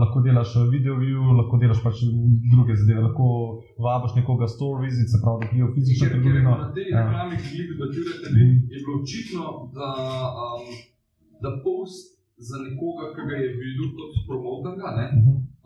[0.02, 2.00] lahko delaš video view, lahko delaš pač
[2.54, 3.26] druge zadeve, lahko
[3.86, 6.56] vabiš nekoga store visit, se pravi, da prijo fizično trgovino.
[6.64, 7.04] Na tej ja.
[7.04, 8.56] reklami, ki jih dočujete, mm.
[8.74, 9.44] je bilo očitno,
[9.76, 9.90] da,
[10.46, 10.66] um,
[11.44, 12.10] da post
[12.48, 14.88] za nekoga, ki ga je videl kot promotorja,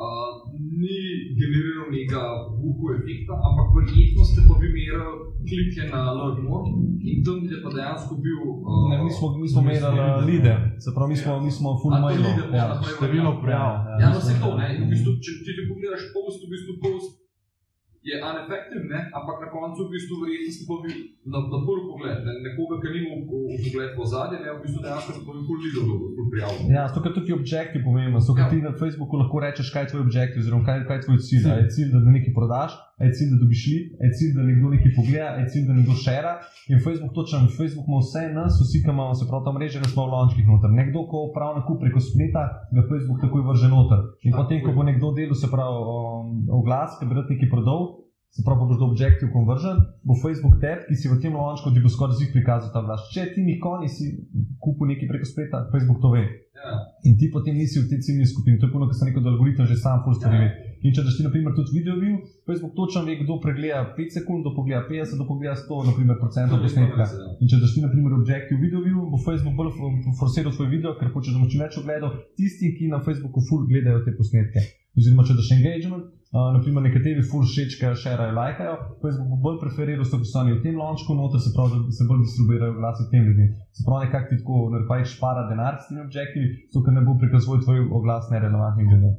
[0.04, 0.46] uh
[0.80, 0.98] ni
[1.40, 2.22] generiral mega
[2.60, 5.14] buhu efekta, ampak verjetno ste pa bi merili
[5.48, 6.68] klike na Learn More
[7.10, 8.40] in tam je pa dejansko bil.
[8.68, 11.96] Uh, ne, mi smo, mi smo merili lide, se pravi, mi smo, mi smo full
[12.04, 12.22] mail.
[12.58, 13.70] Ja, število prijav.
[14.00, 17.25] Ja, no se to, ne, v bistvu, če, če ti pogledaš post, v bistvu post
[18.08, 20.90] je uneffective, ampak na koncu v bistvu verjetnosti pa bi
[21.32, 24.60] na, na prvi pogled, ne, nekoga, ki nima v, v pogled v zadnje, ne, v
[24.62, 26.70] bistvu dejansko se bojo kul videl, da bo prijavljen.
[26.70, 28.46] Ja, to, kar tudi objekti pomembno, so, ja.
[28.46, 31.44] ti na Facebooku lahko rečeš, kaj je tvoj objektiv, oziroma kaj, kaj je tvoj cilj.
[31.50, 34.92] Je cilj, da nekaj prodaš, je cilj, da dobiš šli, je cilj, da nekdo nekaj
[34.98, 36.32] pogleda, je cilj, da nekdo šera.
[36.70, 40.06] In Facebook točno, Facebook ima vse nas, vsi, ki imamo se prav tam mreže, smo
[40.06, 40.70] v lončkih noter.
[40.80, 44.00] Nekdo, ko prav nakup preko spleta, ga Facebook takoj vrže noter.
[44.26, 47.95] In potem, ko bo nekdo delal, se pravi, um, oglas, ki bi rad nekaj prodal
[48.34, 51.80] se pravi, boš do Objective Conversion, bo Facebook tab, ki si v tem lončku, ti
[51.80, 53.06] bo skoraj zig prikazal ta glas.
[53.14, 54.12] Če ti nikoli nisi
[54.60, 56.24] kupil nekaj preko spleta, Facebook to ve.
[56.56, 56.76] Ja.
[57.08, 58.60] In ti potem nisi v tej ciljni skupini.
[58.60, 60.42] To je puno, kar sem rekel, da algoritem že sam full stvari ja.
[60.42, 60.65] ve.
[60.86, 64.44] In če ti, na primer, tudi video view, Facebook točno ve, kdo pregleda 5 sekund,
[64.44, 67.06] kdo pogleda 50, kdo pogleda 100, naprimer, procentov posnetka.
[67.42, 69.72] In če ti, na primer, Objective video view, bo Facebook bolj
[70.20, 73.66] forsiral tvoj video, ker hoče, da bo čim več ogledal tisti, ki na Facebooku full
[73.66, 74.62] gledajo te posnetke.
[74.96, 78.72] Oziroma, če daš engagement, Uh, naprimer, nekateri full všečkajo, šerajo, lajkajo,
[79.02, 82.06] Facebook bo bolj preferiral, da so oni v tem launchu, noter se pravi, da se
[82.08, 83.52] bolj distribuirajo glasi tem ljudem.
[83.78, 86.98] Se pravi, nekako ti tako, da pa jih špara denar s temi objektivi, so ker
[86.98, 89.14] ne bo prikazoval tvoj oglas nerelevantnih ljudi.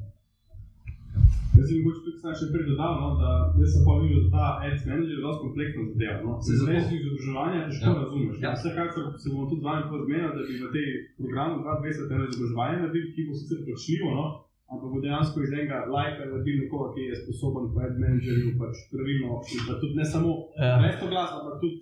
[1.57, 4.45] Jaz sem mogoče tudi še prej dodal, no, da jaz sem pa videl, da ta
[4.67, 6.17] Ads Manager je zelo kompleksna zadeva.
[6.25, 6.33] No.
[6.45, 7.95] Se zavedaš iz izobraževanja, težko ja.
[8.01, 8.35] razumeš.
[8.43, 8.51] Ja.
[8.57, 10.87] Vsekakor se bomo tudi z vami pozmenili, da bi v tej
[11.19, 14.25] programu 2020 eno izobraževanje naredili, ki bo sicer plačljivo, no,
[14.71, 18.75] ampak bo dejansko iz enega lajka naredil nekoga, ki je sposoben po ad managerju pač
[18.93, 20.75] pravilno, da tudi ne samo ja.
[20.85, 21.77] resto glas, ampak tudi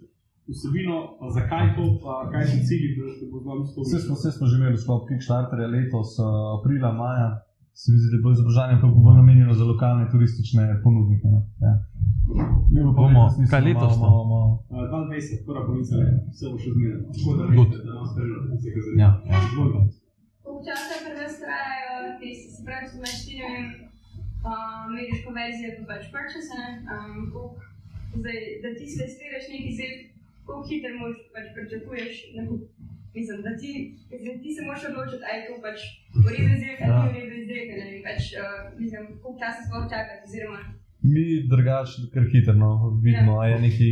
[0.48, 3.90] vsebino, pa zakaj to, pa kaj so cilji, da bo znal stopiti.
[3.90, 7.30] Vse smo, vse smo že imeli sklop Kickstarterja letos, uh, aprila, maja.
[7.80, 11.28] Se mi zdi, da je bilo izobraževanje pa bolj namenjeno za lokalne turistične ponudnike.
[11.34, 11.40] No?
[11.66, 11.74] Ja.
[13.00, 13.94] Bomo, kaj letos?
[14.04, 15.06] Malo, malo, malo.
[15.12, 15.96] 22, prva polovica,
[16.32, 17.04] vse bo še zmerno.
[17.16, 17.32] Tako
[17.72, 19.02] da, da nas spremljate, da se ga zanima.
[19.04, 19.40] Ja, ja.
[20.44, 23.68] Koliko časa pri nas trajajo ti se pravi, da imaš ti ne vem,
[24.96, 26.60] medijsko verzijo, pa pač purchase,
[26.96, 27.14] um,
[28.20, 29.96] zdaj, da ti se testiraš neki zid,
[30.46, 32.62] koliko hitro moš pač pričakuješ nakup.
[33.18, 33.72] Mislim, da ti,
[34.12, 35.80] mislim, ti se moraš odločiti, ali je to pač
[36.24, 40.22] v redu izdelek ali ni v redu izdelek, pač, uh, mislim, koliko časa sploh čakati,
[40.28, 40.62] oziroma.
[41.12, 42.72] Mi drugače, kar hitro no,
[43.06, 43.50] vidimo, ja.
[43.50, 43.90] je neki.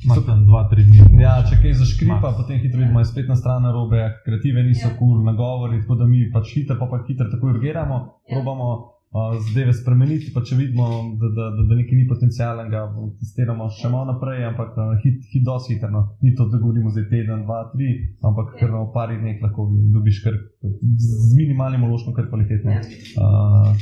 [0.00, 1.20] So tam dva, tri dni.
[1.20, 4.94] Ja, če kaj zaškripa, potem hitro vidimo, je spletna stran robe, kreative niso ja.
[4.96, 8.32] kul, cool, nagovori, tako da mi pač hitro, pa pa hitro tako urgiramo, ja.
[8.32, 8.68] probamo
[9.10, 10.86] zadeve spremeniti, pa če vidimo,
[11.18, 12.82] da, da, da, da nekaj ni potencijalnega,
[13.18, 15.90] testiramo še malo naprej, ampak uh, hit, hit dosti hitro.
[15.90, 16.02] No.
[16.22, 17.90] Ni to, da govorimo zdaj teden, dva, tri,
[18.22, 18.60] ampak ja.
[18.62, 23.72] kar v pari dneh lahko dobiš kar z minimalnim uložkom, kar kvalitetne uh,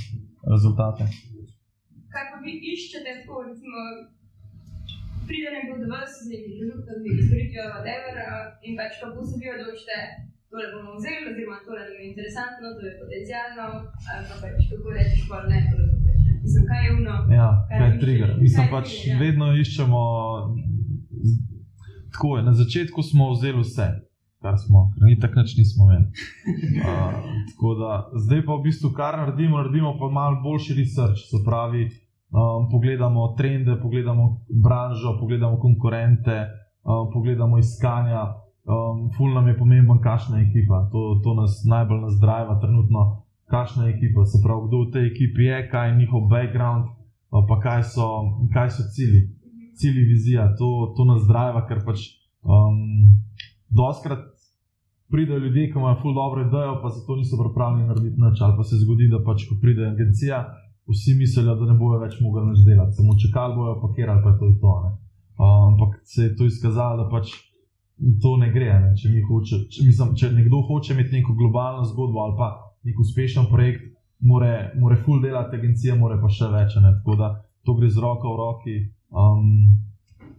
[0.48, 1.10] rezultate.
[2.08, 3.90] Kaj pa vi iščete, tako recimo?
[5.28, 8.16] pride nekdo do vas z nekim produktom, z nekim storitvijo, whatever,
[8.64, 9.96] in pač kako se vi odločite,
[10.50, 13.64] tole bomo vzeli, oziroma tole nam je interesantno, to je potencijalno,
[14.10, 15.86] ali pa pač kako rečeš, pa ne, tole
[16.42, 17.14] Mislim, kaj je uno?
[17.40, 18.30] Ja, kaj je trigger.
[18.40, 19.18] Mislim, kaj pač trigger, ja.
[19.24, 20.00] vedno iščemo.
[22.12, 23.88] Tako je, na začetku smo vzeli vse,
[24.42, 26.08] kar smo, ni tako, nič nismo imeli.
[26.78, 27.12] Uh,
[27.50, 27.90] tako da
[28.24, 33.34] zdaj pa v bistvu, kar naredimo, naredimo pa malo boljši research, se pravi, um, pogledamo
[33.38, 34.24] trende, pogledamo
[34.64, 36.36] branžo, pogledamo konkurente,
[36.82, 38.22] um, pogledamo iskanja.
[38.68, 40.88] Um, ful nam je pomemben, kakšna je ekipa.
[40.92, 44.24] To, to nas najbolj nazdrava trenutno, kakšna je ekipa.
[44.28, 46.84] Se pravi, kdo v tej ekipi je, kaj je njihov background,
[47.32, 48.08] pa kaj so,
[48.52, 49.22] kaj so cilji,
[49.80, 50.52] cilji, vizija.
[50.60, 52.12] To, to nas zdrava, ker pač
[52.44, 53.16] um,
[53.72, 54.36] doskrat.
[55.08, 58.44] Pridejo ljudje, ki imajo ful dobro idejo, pa zato niso pripravljeni narediti nič.
[58.44, 60.44] Ali pa se zgodi, da pač, ko pride agencija,
[60.84, 64.24] vsi mislijo, da ne bojo več mogli več delati, samo čakali bojo, pa kjer ali
[64.24, 64.74] pa je to to.
[65.48, 67.32] Ampak se je to izkazalo, da pač
[68.22, 68.70] to ne gre.
[68.82, 68.94] Ne?
[68.98, 72.52] Če, hoče, če, mislim, če nekdo hoče imeti neko globalno zgodbo ali pa
[72.86, 76.78] nek uspešen projekt, more, more full delati, agencija more pa še več.
[76.82, 76.94] Ne?
[77.00, 77.34] Tako da
[77.66, 78.76] to gre z roko v roki.
[79.10, 79.50] Um,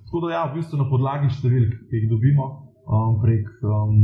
[0.07, 2.49] tako da ja, v bistvu na podlagi številk, ki jih dobimo.
[2.89, 3.99] Um, prek um,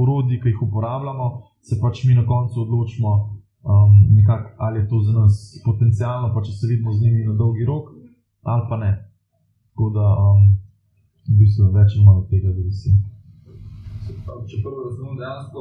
[0.00, 1.26] orodij, ki jih uporabljamo,
[1.60, 3.10] se pač mi na koncu odločimo,
[3.68, 7.34] um, nekak, ali je to za nas potencijalno, pa če se vidimo z njimi na
[7.36, 7.90] dolgi rok,
[8.48, 8.94] ali pa ne.
[9.74, 10.46] Tako da, um,
[11.28, 12.90] v bistvu, več ali manj od tega, da visi.
[14.50, 15.60] Če prvo razumem, dejansko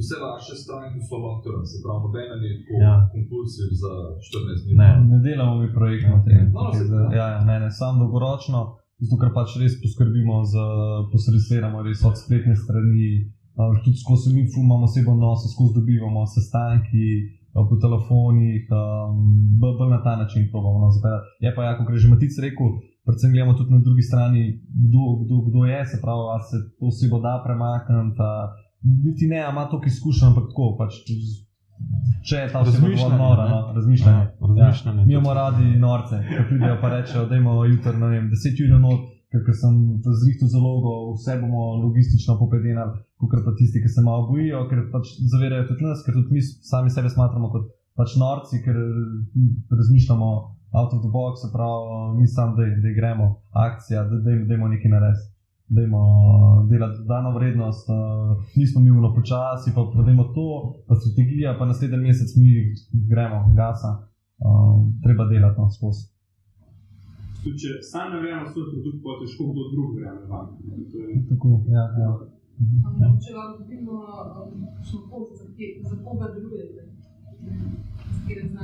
[0.00, 2.94] vse vaše stranke so long-term, se pravi, nobene ni tako ja.
[3.12, 3.92] kompulsiv za
[4.26, 4.78] 14 dni.
[4.82, 6.44] Ne, ne delamo mi projekt na tem.
[6.54, 8.60] No, no ja, ja, ne, ne, samo dolgoročno,
[9.02, 10.64] zato ker pač res poskrbimo za
[11.10, 13.10] posredovanje, res od spletne strani.
[13.58, 17.06] Uh, tudi skozi mi imamo osebno odnos, skozi dobivamo sestanki,
[17.52, 20.88] po telefonih, um, bolj na ta način probamo no.
[21.40, 22.66] Je pa, ja, kot je že Matic rekel,
[23.10, 24.40] predvsem gledamo tudi na drugi strani,
[24.86, 28.30] kdo, kdo, kdo je, se pravi, ali se to osebo da premakniti.
[29.04, 30.92] Niti ne, ima toliko izkušenj, ampak tako pač.
[32.28, 34.24] Če je ta razmišljanje, nora, no, razmišljanje.
[34.24, 35.06] Ja, razmišljanje ja.
[35.08, 38.80] Mi imamo radi norce, ki pridejo pa rečejo, da imamo jutro, ne vem, 10 ur
[38.84, 39.74] not, ker sem
[40.22, 45.14] zrihtel zalogo, vse bomo logistično popedenali, kot pa tisti, ki se malo bojijo, ker pač
[45.32, 48.76] zavirajo tudi nas, ker tudi mi sami sebe smatramo kot pač norci, ker
[49.80, 50.30] razmišljamo
[50.72, 53.26] out of the box, prav, mi sami, da, da gremo,
[53.66, 55.28] akcija, da, da, da imamo nekaj narediti.
[55.74, 57.96] Da imamo delati dodano vrednost, uh,
[58.56, 60.46] nismo mi vno počasi, pa prodajmo to,
[60.86, 62.48] pa strategija, pa naslednji mesec mi
[63.10, 63.90] gremo, gasa,
[64.44, 66.02] uh, treba delati no, skozi.
[67.42, 70.26] Tudi, če sam ne da so produkt, pa težko kdo drug verjame.
[71.30, 72.10] Tako, ja, ja.
[73.00, 73.12] ja.
[73.24, 74.02] Če vam vidimo,
[74.82, 76.89] še pot, za koga delujete?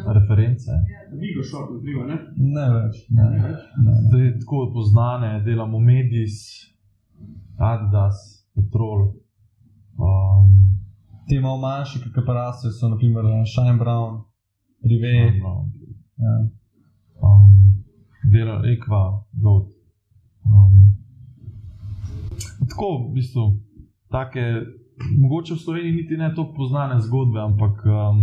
[0.07, 0.71] Reference.
[1.13, 2.19] Vigo šop, vpliva, ne?
[2.37, 3.01] Ne več.
[3.11, 3.65] Ne več.
[3.83, 3.95] Ne.
[4.07, 6.37] Zdaj, tako poznane, delamo Medis,
[7.59, 8.23] Adidas,
[8.55, 9.09] Petrol.
[9.99, 10.53] Um,
[11.27, 14.21] Te malo manjše, ki pa rastejo, so naprimer Shine Brown,
[14.87, 15.15] Rive.
[16.23, 16.35] Ja.
[17.27, 17.83] Um,
[18.31, 19.73] dela Ekva, Goat.
[20.47, 20.95] Um,
[22.71, 23.47] tako, v bistvu,
[24.15, 24.45] take,
[25.19, 28.23] mogoče v Sloveniji niti ne to poznane zgodbe, ampak um,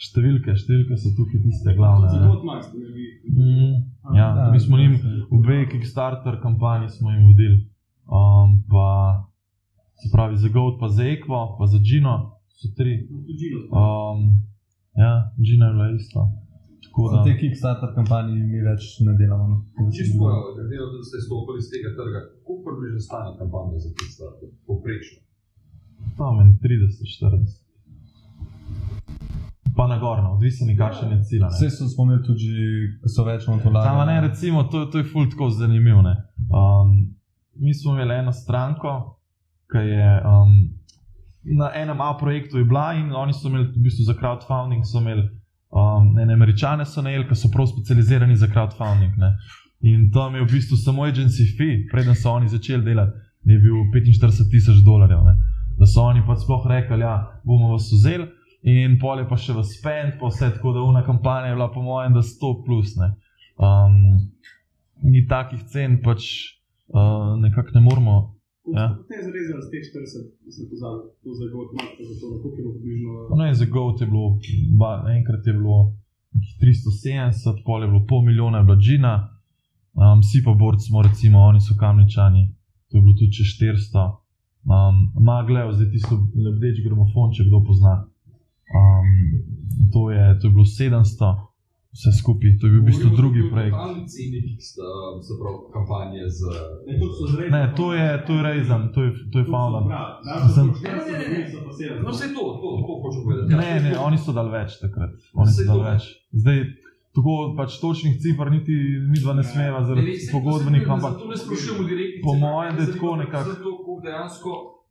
[0.00, 2.08] številke, številke so tukaj tiste glavne.
[2.08, 3.06] Zelo malo ste bili.
[3.28, 3.74] Mm,
[4.16, 4.96] ja, da, mi smo jim
[5.28, 7.60] v dveh Kickstarter kampanji smo jim vodili.
[8.08, 8.86] Um, pa
[10.00, 12.16] se pravi za Goat, pa za Equo, pa za Gino,
[12.56, 13.04] so tri.
[13.70, 14.40] Um,
[14.96, 16.26] ja, Gino je bila isto.
[16.90, 19.62] Za te Kickstarter kampanje mi več ne delamo.
[19.78, 19.90] No.
[19.94, 20.18] Čisto,
[20.56, 24.48] glede na to, da ste stopili iz tega trga, koliko približno stane kampanja za Kickstarter?
[24.66, 25.20] Poprečno.
[26.18, 27.69] Tam je 30-40
[29.76, 31.44] pa na gorno, odvisno je, kakšen je cilj.
[31.50, 32.50] Vse so spomnili tudi,
[33.02, 34.04] da so več motola.
[34.06, 36.00] Ne, recimo, to, to je fult tako zanimivo.
[36.00, 37.14] Um,
[37.54, 38.94] mi smo imeli eno stranko,
[39.72, 40.54] ki je um,
[41.56, 44.98] na enem A projektu je bila in oni so imeli v bistvu za crowdfunding, so
[44.98, 45.22] imeli
[45.70, 49.16] um, ne, američane, so najeli, ki so prav specializirani za crowdfunding.
[49.18, 49.34] Ne.
[49.80, 53.12] In tam je v bistvu samo agency fee, preden so oni začeli delati,
[53.44, 55.24] je bil 45 tisoč dolarjev.
[55.24, 55.38] Ne.
[55.78, 58.26] Da so oni pa sploh rekli, da ja, bomo vas vzeli
[58.62, 61.70] in pol je pa še v spend, pa vse tako, da una kampanja je bila,
[61.72, 62.96] po mojem, da 100 plus.
[63.00, 63.14] Ne.
[63.56, 64.28] Um,
[65.02, 66.28] ni takih cen, pač
[66.92, 68.16] uh, nekako ne moramo.
[68.70, 68.86] Ja.
[69.10, 72.56] Ne, zarezali ste 40, da ste pozabili, to za GOT, imate za to, da je
[72.56, 73.10] bilo približno.
[73.38, 74.26] No, za GOT je bilo,
[74.80, 75.78] ba, enkrat je bilo
[76.60, 79.14] 370, pol je bilo pol milijona, je bila Džina,
[79.96, 82.42] um, vsi pa borci smo, recimo, oni so kamničani,
[82.88, 84.06] to je bilo tudi čez 400.
[84.68, 88.04] Um, Maglev, zdaj ti so lebdeč gramofon, če kdo pozna.
[88.70, 89.10] Um,
[89.92, 91.34] to, je, to je bilo 700,
[91.92, 93.76] vse skupaj, to je bil v bistvu drugi projekt.
[95.74, 96.40] Kampanje z.
[97.50, 99.80] Ne, to je, to je Reizan, to je, to je Fauna.
[102.02, 103.54] No, vse to, to, to hočem povedati.
[103.54, 105.10] Ne, ne, oni so dal več takrat.
[105.34, 106.02] Oni so dal več.
[106.30, 106.64] Zdaj,
[107.10, 108.70] Tako pač točnih cifr, niti
[109.10, 111.16] mi dva ne smeva zaradi pogodbenih, ampak
[112.22, 113.50] po mojem, da je tako nekako.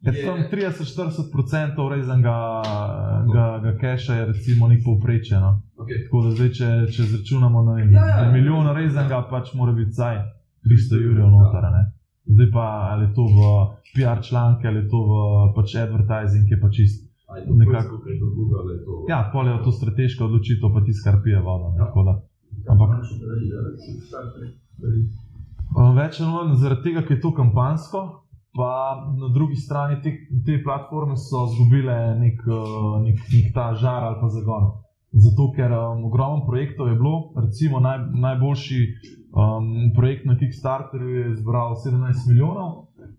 [0.01, 2.63] Je tam 30-40% rezanga
[3.33, 5.39] ga, ga keša, je recimo nek povprečje.
[5.39, 5.61] No?
[5.75, 6.05] Okay.
[6.05, 8.31] Tako da zdaj, če, če zračunamo na ja, ja, ja.
[8.31, 10.21] milijon rezanga, pač mora biti vsaj
[10.71, 11.67] 300 jurjev noter.
[11.75, 11.83] Ne?
[12.29, 13.51] Zdaj pa ali je to v
[13.95, 15.19] PR članke ali je to v
[15.57, 17.05] pač advertising, je pač čist.
[17.29, 17.99] Nekako,
[19.09, 21.75] ja, pol je to strateška odločitev, pa ti skarpije voda.
[21.77, 21.91] Ja.
[22.73, 22.89] Ampak,
[25.99, 28.01] več ali manj zaradi tega, ker je to kampansko,
[28.55, 30.11] pa na drugi strani te,
[30.45, 34.71] te platforme so izgubile nek, eh, nek, nek ta žar ali pa zagon.
[35.09, 38.81] Zato, ker um, ogromno projektov je bilo, recimo naj, najboljši
[39.33, 42.75] um, projekt na Kickstarterju je zbral 17 milijonov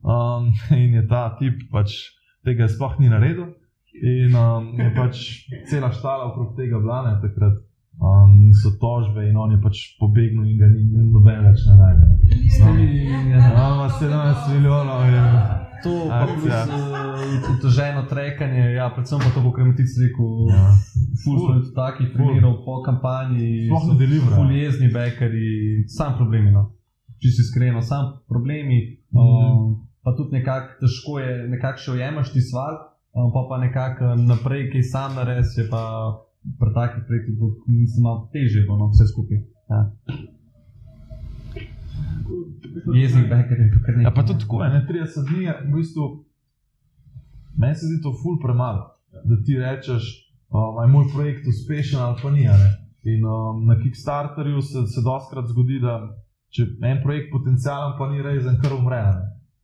[0.07, 1.97] um, in je ta tip pač
[2.47, 3.51] tega sploh ni naredil.
[3.91, 5.25] In um, je pač
[5.67, 7.59] cela štala okrog tega vlane takrat.
[8.01, 11.75] Um, in so tožbe, in on je pač pobegnil, in ga ni noben več na
[11.85, 12.15] najmanj.
[13.29, 15.25] Imamo 17 milijonov, je
[15.85, 15.97] to.
[17.61, 20.49] Je ženo trekanje, ja, predvsem pa to, kar mi ti rekel.
[20.49, 20.65] Ja.
[21.25, 24.33] Fulno je takih primerov po kampanji, sploh ne delijo.
[24.33, 26.55] Fuljezni bekari, sam problemi.
[26.57, 26.71] No.
[27.21, 28.81] Če si iskreno, sam problemi.
[29.13, 29.21] Mm.
[29.21, 32.81] Um, pa tudi nekako težko je, nekako še ujemaš ti sval,
[33.13, 35.85] um, pa pa nekako naprej, ki sam nares je pa
[36.59, 37.53] pri takih projektih bo
[38.03, 39.43] malo težje, no, vse skupaj.
[39.71, 39.81] Ja.
[42.95, 44.07] Jezik, beker in tukaj nekaj.
[44.09, 46.07] Ja, pa tudi tako, ne 30 dni, v bistvu,
[47.61, 48.89] meni se zdi to ful premalo,
[49.25, 50.09] da ti rečeš,
[50.51, 52.47] da je moj projekt uspešen ali pa ni.
[53.11, 56.01] In um, na Kickstarterju se, se doskrat zgodi, da
[56.53, 59.01] če en projekt potencijalen, pa ni rezen, kar umre.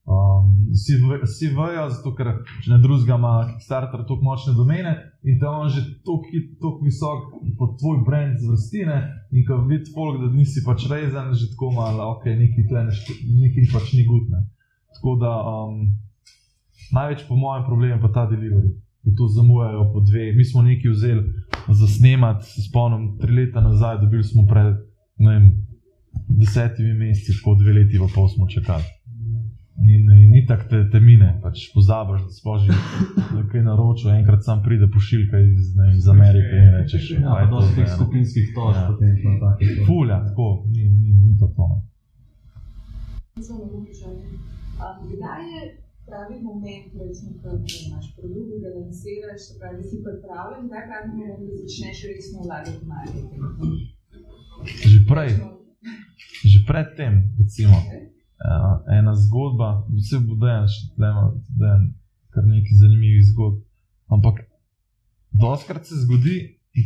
[0.06, 2.28] Um, vsi vejo, zato ker
[2.62, 4.92] če ne drugega ima Kickstarter tako močne domene
[5.26, 7.24] in da on že tako visok
[7.58, 9.00] pod tvoj brand zvrstine
[9.34, 12.84] in ko vidiš folk, da nisi pač rezen, že tako malo, ok, neki tle,
[13.42, 14.44] neki pač ni gutne.
[14.94, 15.80] Tako da um,
[16.94, 18.70] največ po mojem problemu je pa ta delivery.
[19.02, 20.32] Da to zamujajo po dve.
[20.38, 21.22] Mi smo nekaj vzeli
[21.68, 24.78] za snemati, spomnim, tri leta nazaj, dobili smo pred
[25.18, 25.50] vem,
[26.30, 28.95] desetimi meseci, tako dve leti, pa pol smo čakali.
[29.76, 32.72] In, in ni tako te, te mine, pač pozabiš, da spoži,
[33.34, 37.50] da kaj naročil, enkrat sam pride pošiljka iz, ne, iz Amerike in rečeš, da je
[37.50, 38.86] to nekaj skupinskih točk, ja.
[38.88, 39.68] potem pa tako.
[39.88, 41.68] Fulja, tako, ni, ni, ni to to.
[41.72, 41.76] No.
[43.48, 44.24] Zelo vprašanje.
[45.12, 45.62] Kdaj je
[46.08, 47.48] pravi moment, recimo, ko
[47.84, 52.88] imaš produkt, ga lansiraš, da si pripravljen, da pravi moment, da začneš resno vlagati v
[52.94, 53.40] marketing?
[54.90, 55.30] Že prej,
[56.50, 57.76] že pred tem, recimo.
[57.84, 61.78] Okay uh, ena zgodba, vse bo dejan, še da je
[62.34, 63.62] kar nekaj zanimivih zgodb.
[64.12, 64.44] Ampak
[65.32, 66.36] doskrat se zgodi,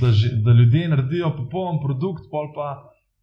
[0.00, 2.70] da, že, da ljudje naredijo popoln produkt, pol pa,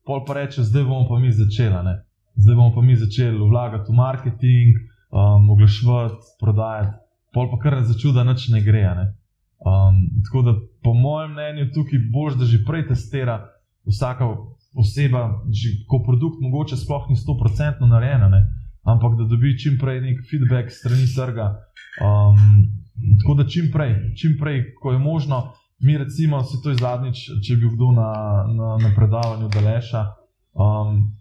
[0.05, 1.95] pol pa reče, zdaj bomo pa mi začeli.
[2.35, 4.75] Zdaj bomo pa mi začeli vlagati v marketing,
[5.11, 6.97] um, oglaševati, prodajati,
[7.33, 8.83] pol pa kar ne začuda, da nič ne gre.
[8.99, 9.07] Ne?
[9.63, 13.39] Um, tako da, po mojem mnenju, tukaj boš, da že prej testira
[13.87, 14.27] vsaka
[14.77, 18.41] oseba, že ko produkt mogoče sploh ni 100% narejena, ne?
[18.87, 21.47] ampak da dobi čim prej nek feedback strani trga.
[21.99, 22.69] Um,
[23.21, 27.17] tako da čim prej, čim prej, ko je možno, mi recimo, se to je zadnjič,
[27.43, 28.11] če bi bil kdo na,
[28.47, 30.05] na, na predavanju Daleša.
[30.53, 31.11] Um,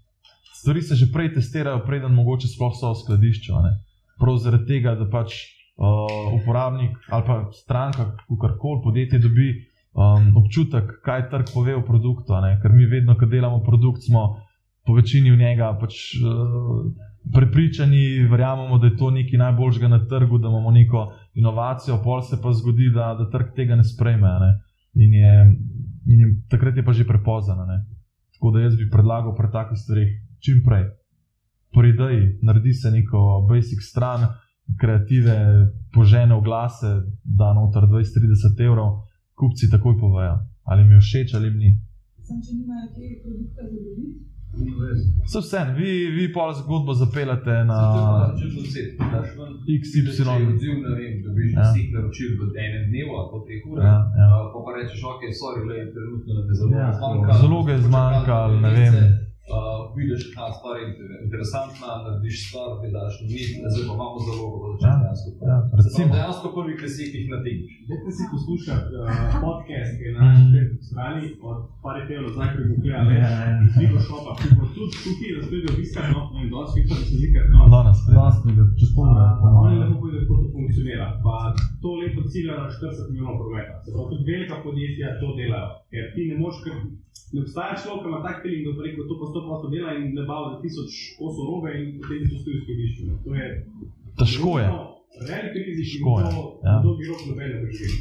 [0.55, 3.57] stvari se že prej testirajo, preden mogoče sploh so v skladišču.
[4.21, 5.35] Prav zaradi tega, da pač
[5.77, 9.51] uh, uporabnik ali pa stranka, kakorkoli podjetje dobi
[9.96, 12.37] um, občutek, kaj trg pove o produktu.
[12.62, 14.37] Ker mi vedno, ko delamo produkt, smo
[14.87, 16.92] po večini v njega pač, uh,
[17.32, 22.38] prepričani, verjamemo, da je to nekaj najboljšega na trgu, da imamo neko inovacijo, pol se
[22.42, 24.28] pa zgodi, da, da trg tega ne sprejme.
[24.28, 24.52] Ne?
[24.94, 25.32] In, je,
[26.06, 27.66] in je, takrat je pa že prepozno.
[28.37, 30.12] Tako da jaz bi predlagal pri takih stvarih
[30.44, 30.85] čim prej.
[31.74, 34.28] Pridej, naredi se neko basic stran,
[34.80, 35.37] kreative,
[35.94, 39.06] požene v glase, da noter 20-30 evrov,
[39.38, 41.70] kupci takoj povejo, ali mi je všeč ali mi ni.
[42.27, 44.27] Sem, če nimajo te produkte za dobiti.
[45.33, 47.81] So vse, vi, vi pa zgodbo zapeljate na
[49.83, 50.22] XY.
[50.55, 51.90] Odziv, ne vem, da bi že vsi ja.
[51.94, 53.85] naročili v enem dnevu ali po treh urah.
[53.85, 54.27] Ja, ja.
[54.53, 57.33] Pa, pa rečeš, ok, sorry, le, trenutno ne zaloge ja, zmanjka.
[57.42, 58.94] Zaloge zmanjka, ne vem.
[59.46, 59.56] Uh,
[59.96, 60.74] vidiš, da je stvar
[61.26, 65.35] interesantna, narediš stvar, da daš mi, zdaj pa imamo zelo dobro začetek.
[65.48, 66.09] Ja, ja, recimo.
[66.16, 67.59] Dejansko prvi kresik jih na tem.
[67.88, 69.06] Dajte si poslušati uh,
[69.44, 70.78] podcast, ki je na naši mm.
[70.88, 73.20] strani, od pare tega nazaj, ki je gledal, ne,
[73.76, 77.16] veliko šopa, ki bo tudi tukaj, da spet obiska, no, in dosti več, da se
[77.22, 77.61] zika, no.
[77.74, 78.37] Danes, danes,
[78.80, 79.26] čez pol ure.
[79.66, 81.06] Oni lepo povedo, kako to funkcionira.
[81.24, 81.35] Pa
[81.82, 83.74] to leto cilja na 40 milijonov prometa.
[83.85, 86.74] Pravi, tudi velika podjetja to delajo, ker ti ne moš, ker
[87.32, 90.05] ne obstaja človek, ki ima tak feeling, da bo rekel, to pa 100% dela in
[90.18, 93.03] ne bavi za tisoč kosov robe in potem to stoji v skladišču.
[93.25, 93.46] To je
[94.18, 94.53] težko.
[94.62, 94.68] Je.
[95.29, 96.75] Velik rizik, da to ja.
[96.85, 97.96] dolgi rok nobene preživi.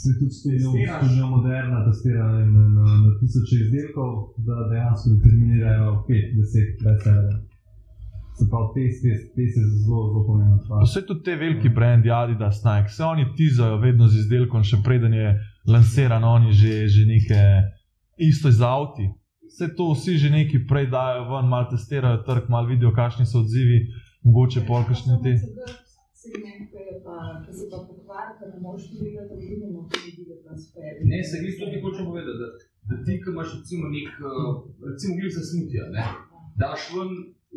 [0.00, 4.10] Se tudi stopnja moderna, testirana na, na, na tisoče izdelkov,
[4.46, 7.38] da dejansko determinirajo 5-10 bestsellerjev.
[8.38, 10.84] Se pravi, te, te, te se zelo, zelo pomembno stvar.
[10.86, 15.14] Vse tudi te veliki brendi, Adidas, Nike, se oni tizajo vedno z izdelkom, še preden
[15.14, 15.32] je
[15.66, 17.40] lansiran, oni že, že neke
[18.30, 19.08] isto z avti.
[19.48, 23.42] Vse to vsi že neki prej dajo ven, malo testirajo trg, malo vidijo, kakšni so
[23.44, 23.78] odzivi,
[24.24, 25.32] mogoče pol kakšne te.
[31.10, 32.48] Ne, se vi tudi hočem povedati, da,
[32.88, 34.52] da ti, ki imaš recimo nek, eh,
[34.90, 36.04] recimo glih za smutja, ne,
[36.62, 37.10] daš ven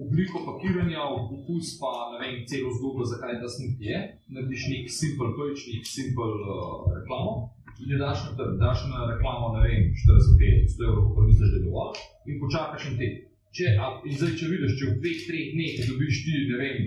[0.05, 3.99] obliko pakiranja, okus pa ne vem, celo zgodbo, zakaj ta smutje je,
[4.33, 7.33] narediš nek simpel pojč, nek simpel uh, reklamo,
[7.81, 12.01] Če daš na daš na reklamo, ne vem, 40-50 evrov, pa misliš, da je dovolj,
[12.29, 13.09] in počakaš na te.
[13.51, 16.83] Če, a, in zdaj, če vidiš, če v dveh, treh dneh dobiš ti, ne vem,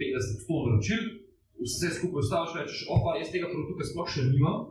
[0.00, 1.04] 50-100 naročil,
[1.60, 4.64] vse skupaj ostaviš, rečeš, opa, jaz tega produkta sploh še nimam.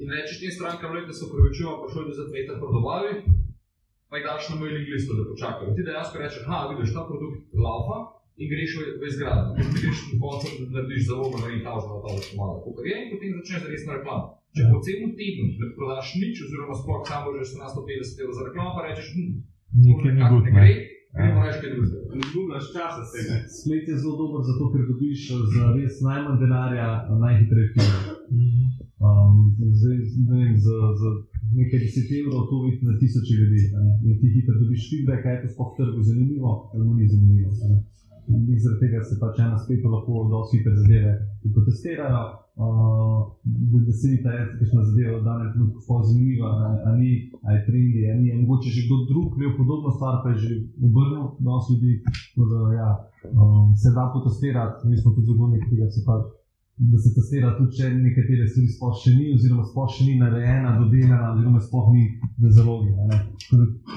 [0.00, 3.12] In rečeš tem strankam, da se upravičujem, pa šel bi za dve leta prodobavi,
[4.08, 5.76] pa jih daš na mailing listu, da počakajo.
[5.76, 8.00] Ti dejansko rečeš, ha, vidiš, ta produkt laufa
[8.42, 9.50] in greš v, v izgradnjo.
[9.56, 12.54] Ker ti greš na koncu, da narediš zelo malo in kažeš, da je to malo.
[12.90, 14.24] In potem začneš resno reklamo.
[14.52, 18.70] Če po celem tednu ne prodaš nič, oziroma sploh samo že 150 evrov za reklamo,
[18.76, 19.30] pa rečeš, hm,
[19.86, 20.22] nekaj ne
[20.56, 20.74] gre.
[21.12, 21.28] Ne.
[22.16, 23.44] Ne zgubljaš časa s tem.
[23.60, 25.20] Splet je zelo dober, zato ker dobiš
[25.54, 26.88] za res najmanj denarja
[27.24, 27.96] najhitreje film.
[29.02, 29.96] Um, zdaj,
[30.28, 31.10] ne vem, za, za
[31.58, 33.60] nekaj deset evrov, to vidi na tisoče ljudi.
[34.08, 37.50] In ti hitro dobiš feedback, kaj je to sploh trgu zanimivo, ali ni zanimivo.
[38.30, 41.12] In zaradi tega se pač ena spet lahko dosti hitre zadeve
[41.54, 42.20] potestirajo,
[42.62, 46.52] uh, da, da se ni ta etična zadeva v danem trenutku sploh zanimiva,
[46.86, 47.12] ali ni,
[47.42, 48.36] ali je trendi, ali ni.
[48.42, 50.52] Mogoče že kdo drug imel podobno stvar, pa je že
[50.86, 51.94] obrnil dosti ljudi.
[52.38, 52.90] Da, ja,
[53.32, 56.22] um, se da potestirati, mi smo tudi zagovorniki tega, da se pač
[56.90, 60.76] da se testira tudi, če nekatere stvari sploh še ni, oziroma sploh še ni narejena,
[60.80, 62.06] dodelana, oziroma sploh ni
[62.42, 62.94] na zalogi.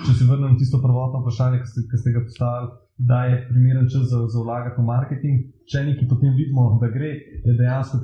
[0.05, 3.47] Če se vrnem na tisto prvotno vprašanje, ki ste, ki ste ga postavili, da je
[3.49, 5.37] primeren čas za, za vlagati v marketing.
[5.71, 7.09] Če nekaj potem vidimo, da gre,
[7.43, 7.97] je dejansko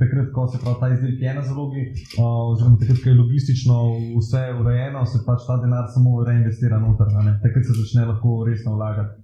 [0.00, 1.84] takrat, ko se ta izdelek je na zalogi,
[2.18, 3.76] oziroma takrat, ko je logistično
[4.18, 7.14] vse urejeno, se pač ta denar samo reinvestira noter,
[7.44, 9.22] takrat se začne lahko resno vlagati.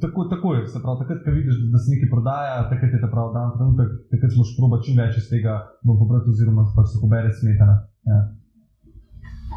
[0.00, 3.10] Tako, tako je, se pravi, takrat, ko vidiš, da se nekaj prodaja, takrat je ta
[3.12, 7.02] pravi dan, trenutek, takrat smo šproba čim več iz tega, bom pobral, oziroma pač se
[7.04, 7.76] pobere smetana.
[8.08, 8.18] Ja.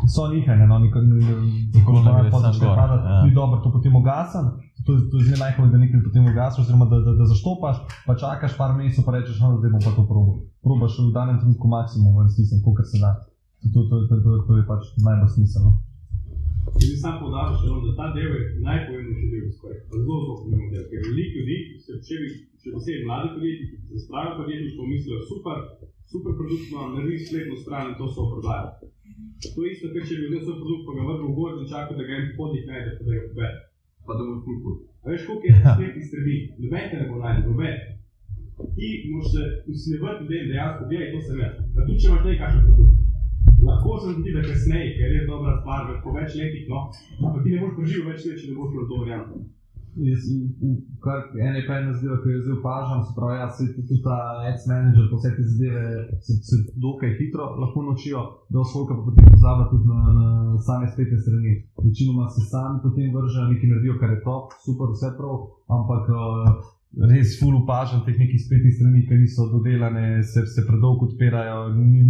[0.05, 4.51] So nihanje, no, neko zelo malo področje, da ni dobro, to potem ugasen,
[4.85, 8.15] to, to je zelo najhoj, da nekaj potem ugasiš, oziroma da, da, da zaštopaš, pa
[8.21, 10.37] čakaš par mesecev, pa rečeš, no, zdaj bom pa to probo.
[10.63, 13.11] Probaš v danem trenutku maksimum, v resnici, kolikor se da.
[13.67, 15.71] To, to, to, to, to, to je pač najbolj smiselno.
[16.77, 19.79] Če bi sam podaljšal, da ta del je najpomembnejši del skoraj.
[19.91, 20.85] Zelo, zelo pomemben del.
[20.91, 25.63] Ker veliko ljudi, še posebej mladi podjetniki, ki se spravijo podjetništvo, mislijo super,
[26.11, 28.91] super produkt, no, naredi spletno stran in to so prodajali.
[29.37, 31.71] To je isto, ker če bi vzel svoj produkt, pa ga vrgel v gozd in
[31.71, 33.57] čakal, da ga en podnik najde, pa da ga pobere.
[34.07, 34.75] Pa da bo kultur.
[35.07, 37.75] Veš, koliko je spletnih strani, noben te ne bo najdel, noben.
[38.77, 41.49] Ti moraš se usmevati, da dejansko delaj to se ve.
[41.75, 42.97] Da tudi če imaš nekaj produkt
[43.67, 46.79] lahko se zgodi, da kasneje, ker je dobra stvar, da po več letih, no,
[47.19, 49.39] ampak ti ne boš preživel več let, če ne boš šel to varianto.
[51.03, 51.17] Kar
[51.47, 54.17] ene pa ena zadeva, ki jo zdaj opažam, se pravi, jaz tudi ta
[54.49, 55.83] ads manager, vse te zadeve
[56.25, 58.21] se, se dokaj hitro lahko naučijo,
[58.51, 60.27] da osvoka pa potem pozaba tudi na, na
[60.67, 61.53] same spletne strani.
[61.85, 65.35] Večinoma se sami potem vržejo, nekaj naredijo, kar je top, super, vse prav,
[65.77, 66.21] ampak uh,
[67.11, 71.59] res ful opažam teh nekih spletnih strani, ki niso dodelane, se, se predolgo odpirajo,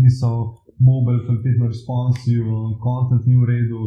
[0.04, 0.32] niso
[0.80, 2.44] mobile, kvalitetno responsiv,
[2.84, 3.80] content ni v redu.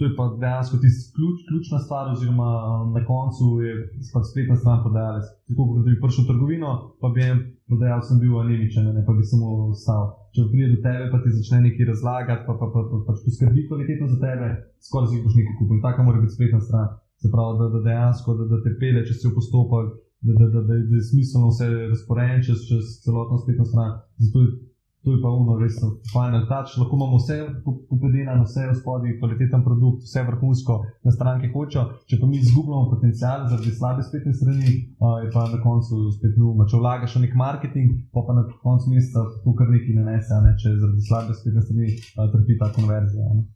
[0.00, 2.50] To je pa dejansko tisti ključ, ključna stvar, oziroma
[2.96, 3.72] na koncu je
[4.14, 5.26] pač spletna stran prodajalec.
[5.48, 6.70] Tako kot bi prišel v trgovino,
[7.02, 9.48] pa bi jim prodajal, sem bil anemičen, ne pa bi samo
[9.82, 10.04] stal.
[10.32, 13.66] Če pride do tebe, pa ti začne nekaj razlagati, pa, pa, pa, pa pač poskrbi
[13.68, 14.48] kvalitetno za tebe,
[14.88, 15.84] skoraj si boš nekaj kupil.
[15.84, 16.88] Taka mora biti spletna stran.
[17.20, 19.92] Se pravi, da, da dejansko da, da te pele, če si v postopek,
[20.24, 24.00] da, da, da, da, da je smiselno vse razporejeno čez, čez celotno spletno stran.
[24.16, 24.48] Zato je
[25.04, 25.78] To je pa uno, res
[26.12, 26.76] final touch.
[26.76, 30.74] Lahko imamo vse upedene, vse v spodnji, kvaliteten produkt, vse vrhunsko
[31.08, 31.84] na stranke hočejo.
[32.08, 34.74] Če pa mi izgubljamo potencial zaradi slabe spletne strani,
[35.24, 36.66] je pa na koncu spet nujno.
[36.68, 40.42] Če vlagaš v nek marketing, pa pa na koncu meseca to kar nekaj ne nese,
[40.44, 40.52] ne?
[40.60, 41.96] če zaradi slabe spletne strani
[42.36, 43.30] trpi ta konverzija.
[43.38, 43.46] Ne?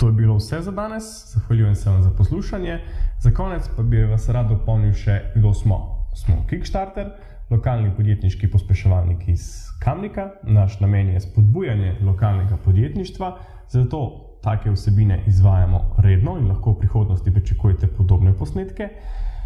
[0.00, 2.80] To je bilo vse za danes, zahvaljujem se vam za poslušanje.
[3.22, 5.78] Za konec pa bi vas rad dopolnil še, kdo smo.
[6.14, 7.14] Smo Kickstarter,
[7.50, 10.30] lokalni podjetniški pospeševalnik iz Kamnika.
[10.42, 13.38] Naš namen je spodbujanje lokalnega podjetništva,
[13.68, 14.00] zato
[14.42, 18.88] take vsebine izvajamo redno in lahko v prihodnosti pričakujete podobne posnetke.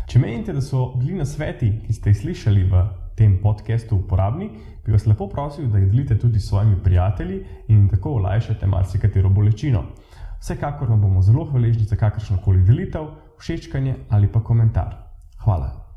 [0.09, 2.85] Če menite, da so bili na sveti, ki ste jih slišali v
[3.19, 4.49] tem podkastu, uporabni,
[4.87, 9.29] bi vas lepo prosil, da jih delite tudi s svojimi prijatelji in tako olajšate marsikatero
[9.29, 9.83] bolečino.
[10.41, 14.97] Vsekakor vam bomo zelo hvaležni za kakršno koli delitev, všečkanje ali pa komentar.
[15.45, 15.88] Hvala.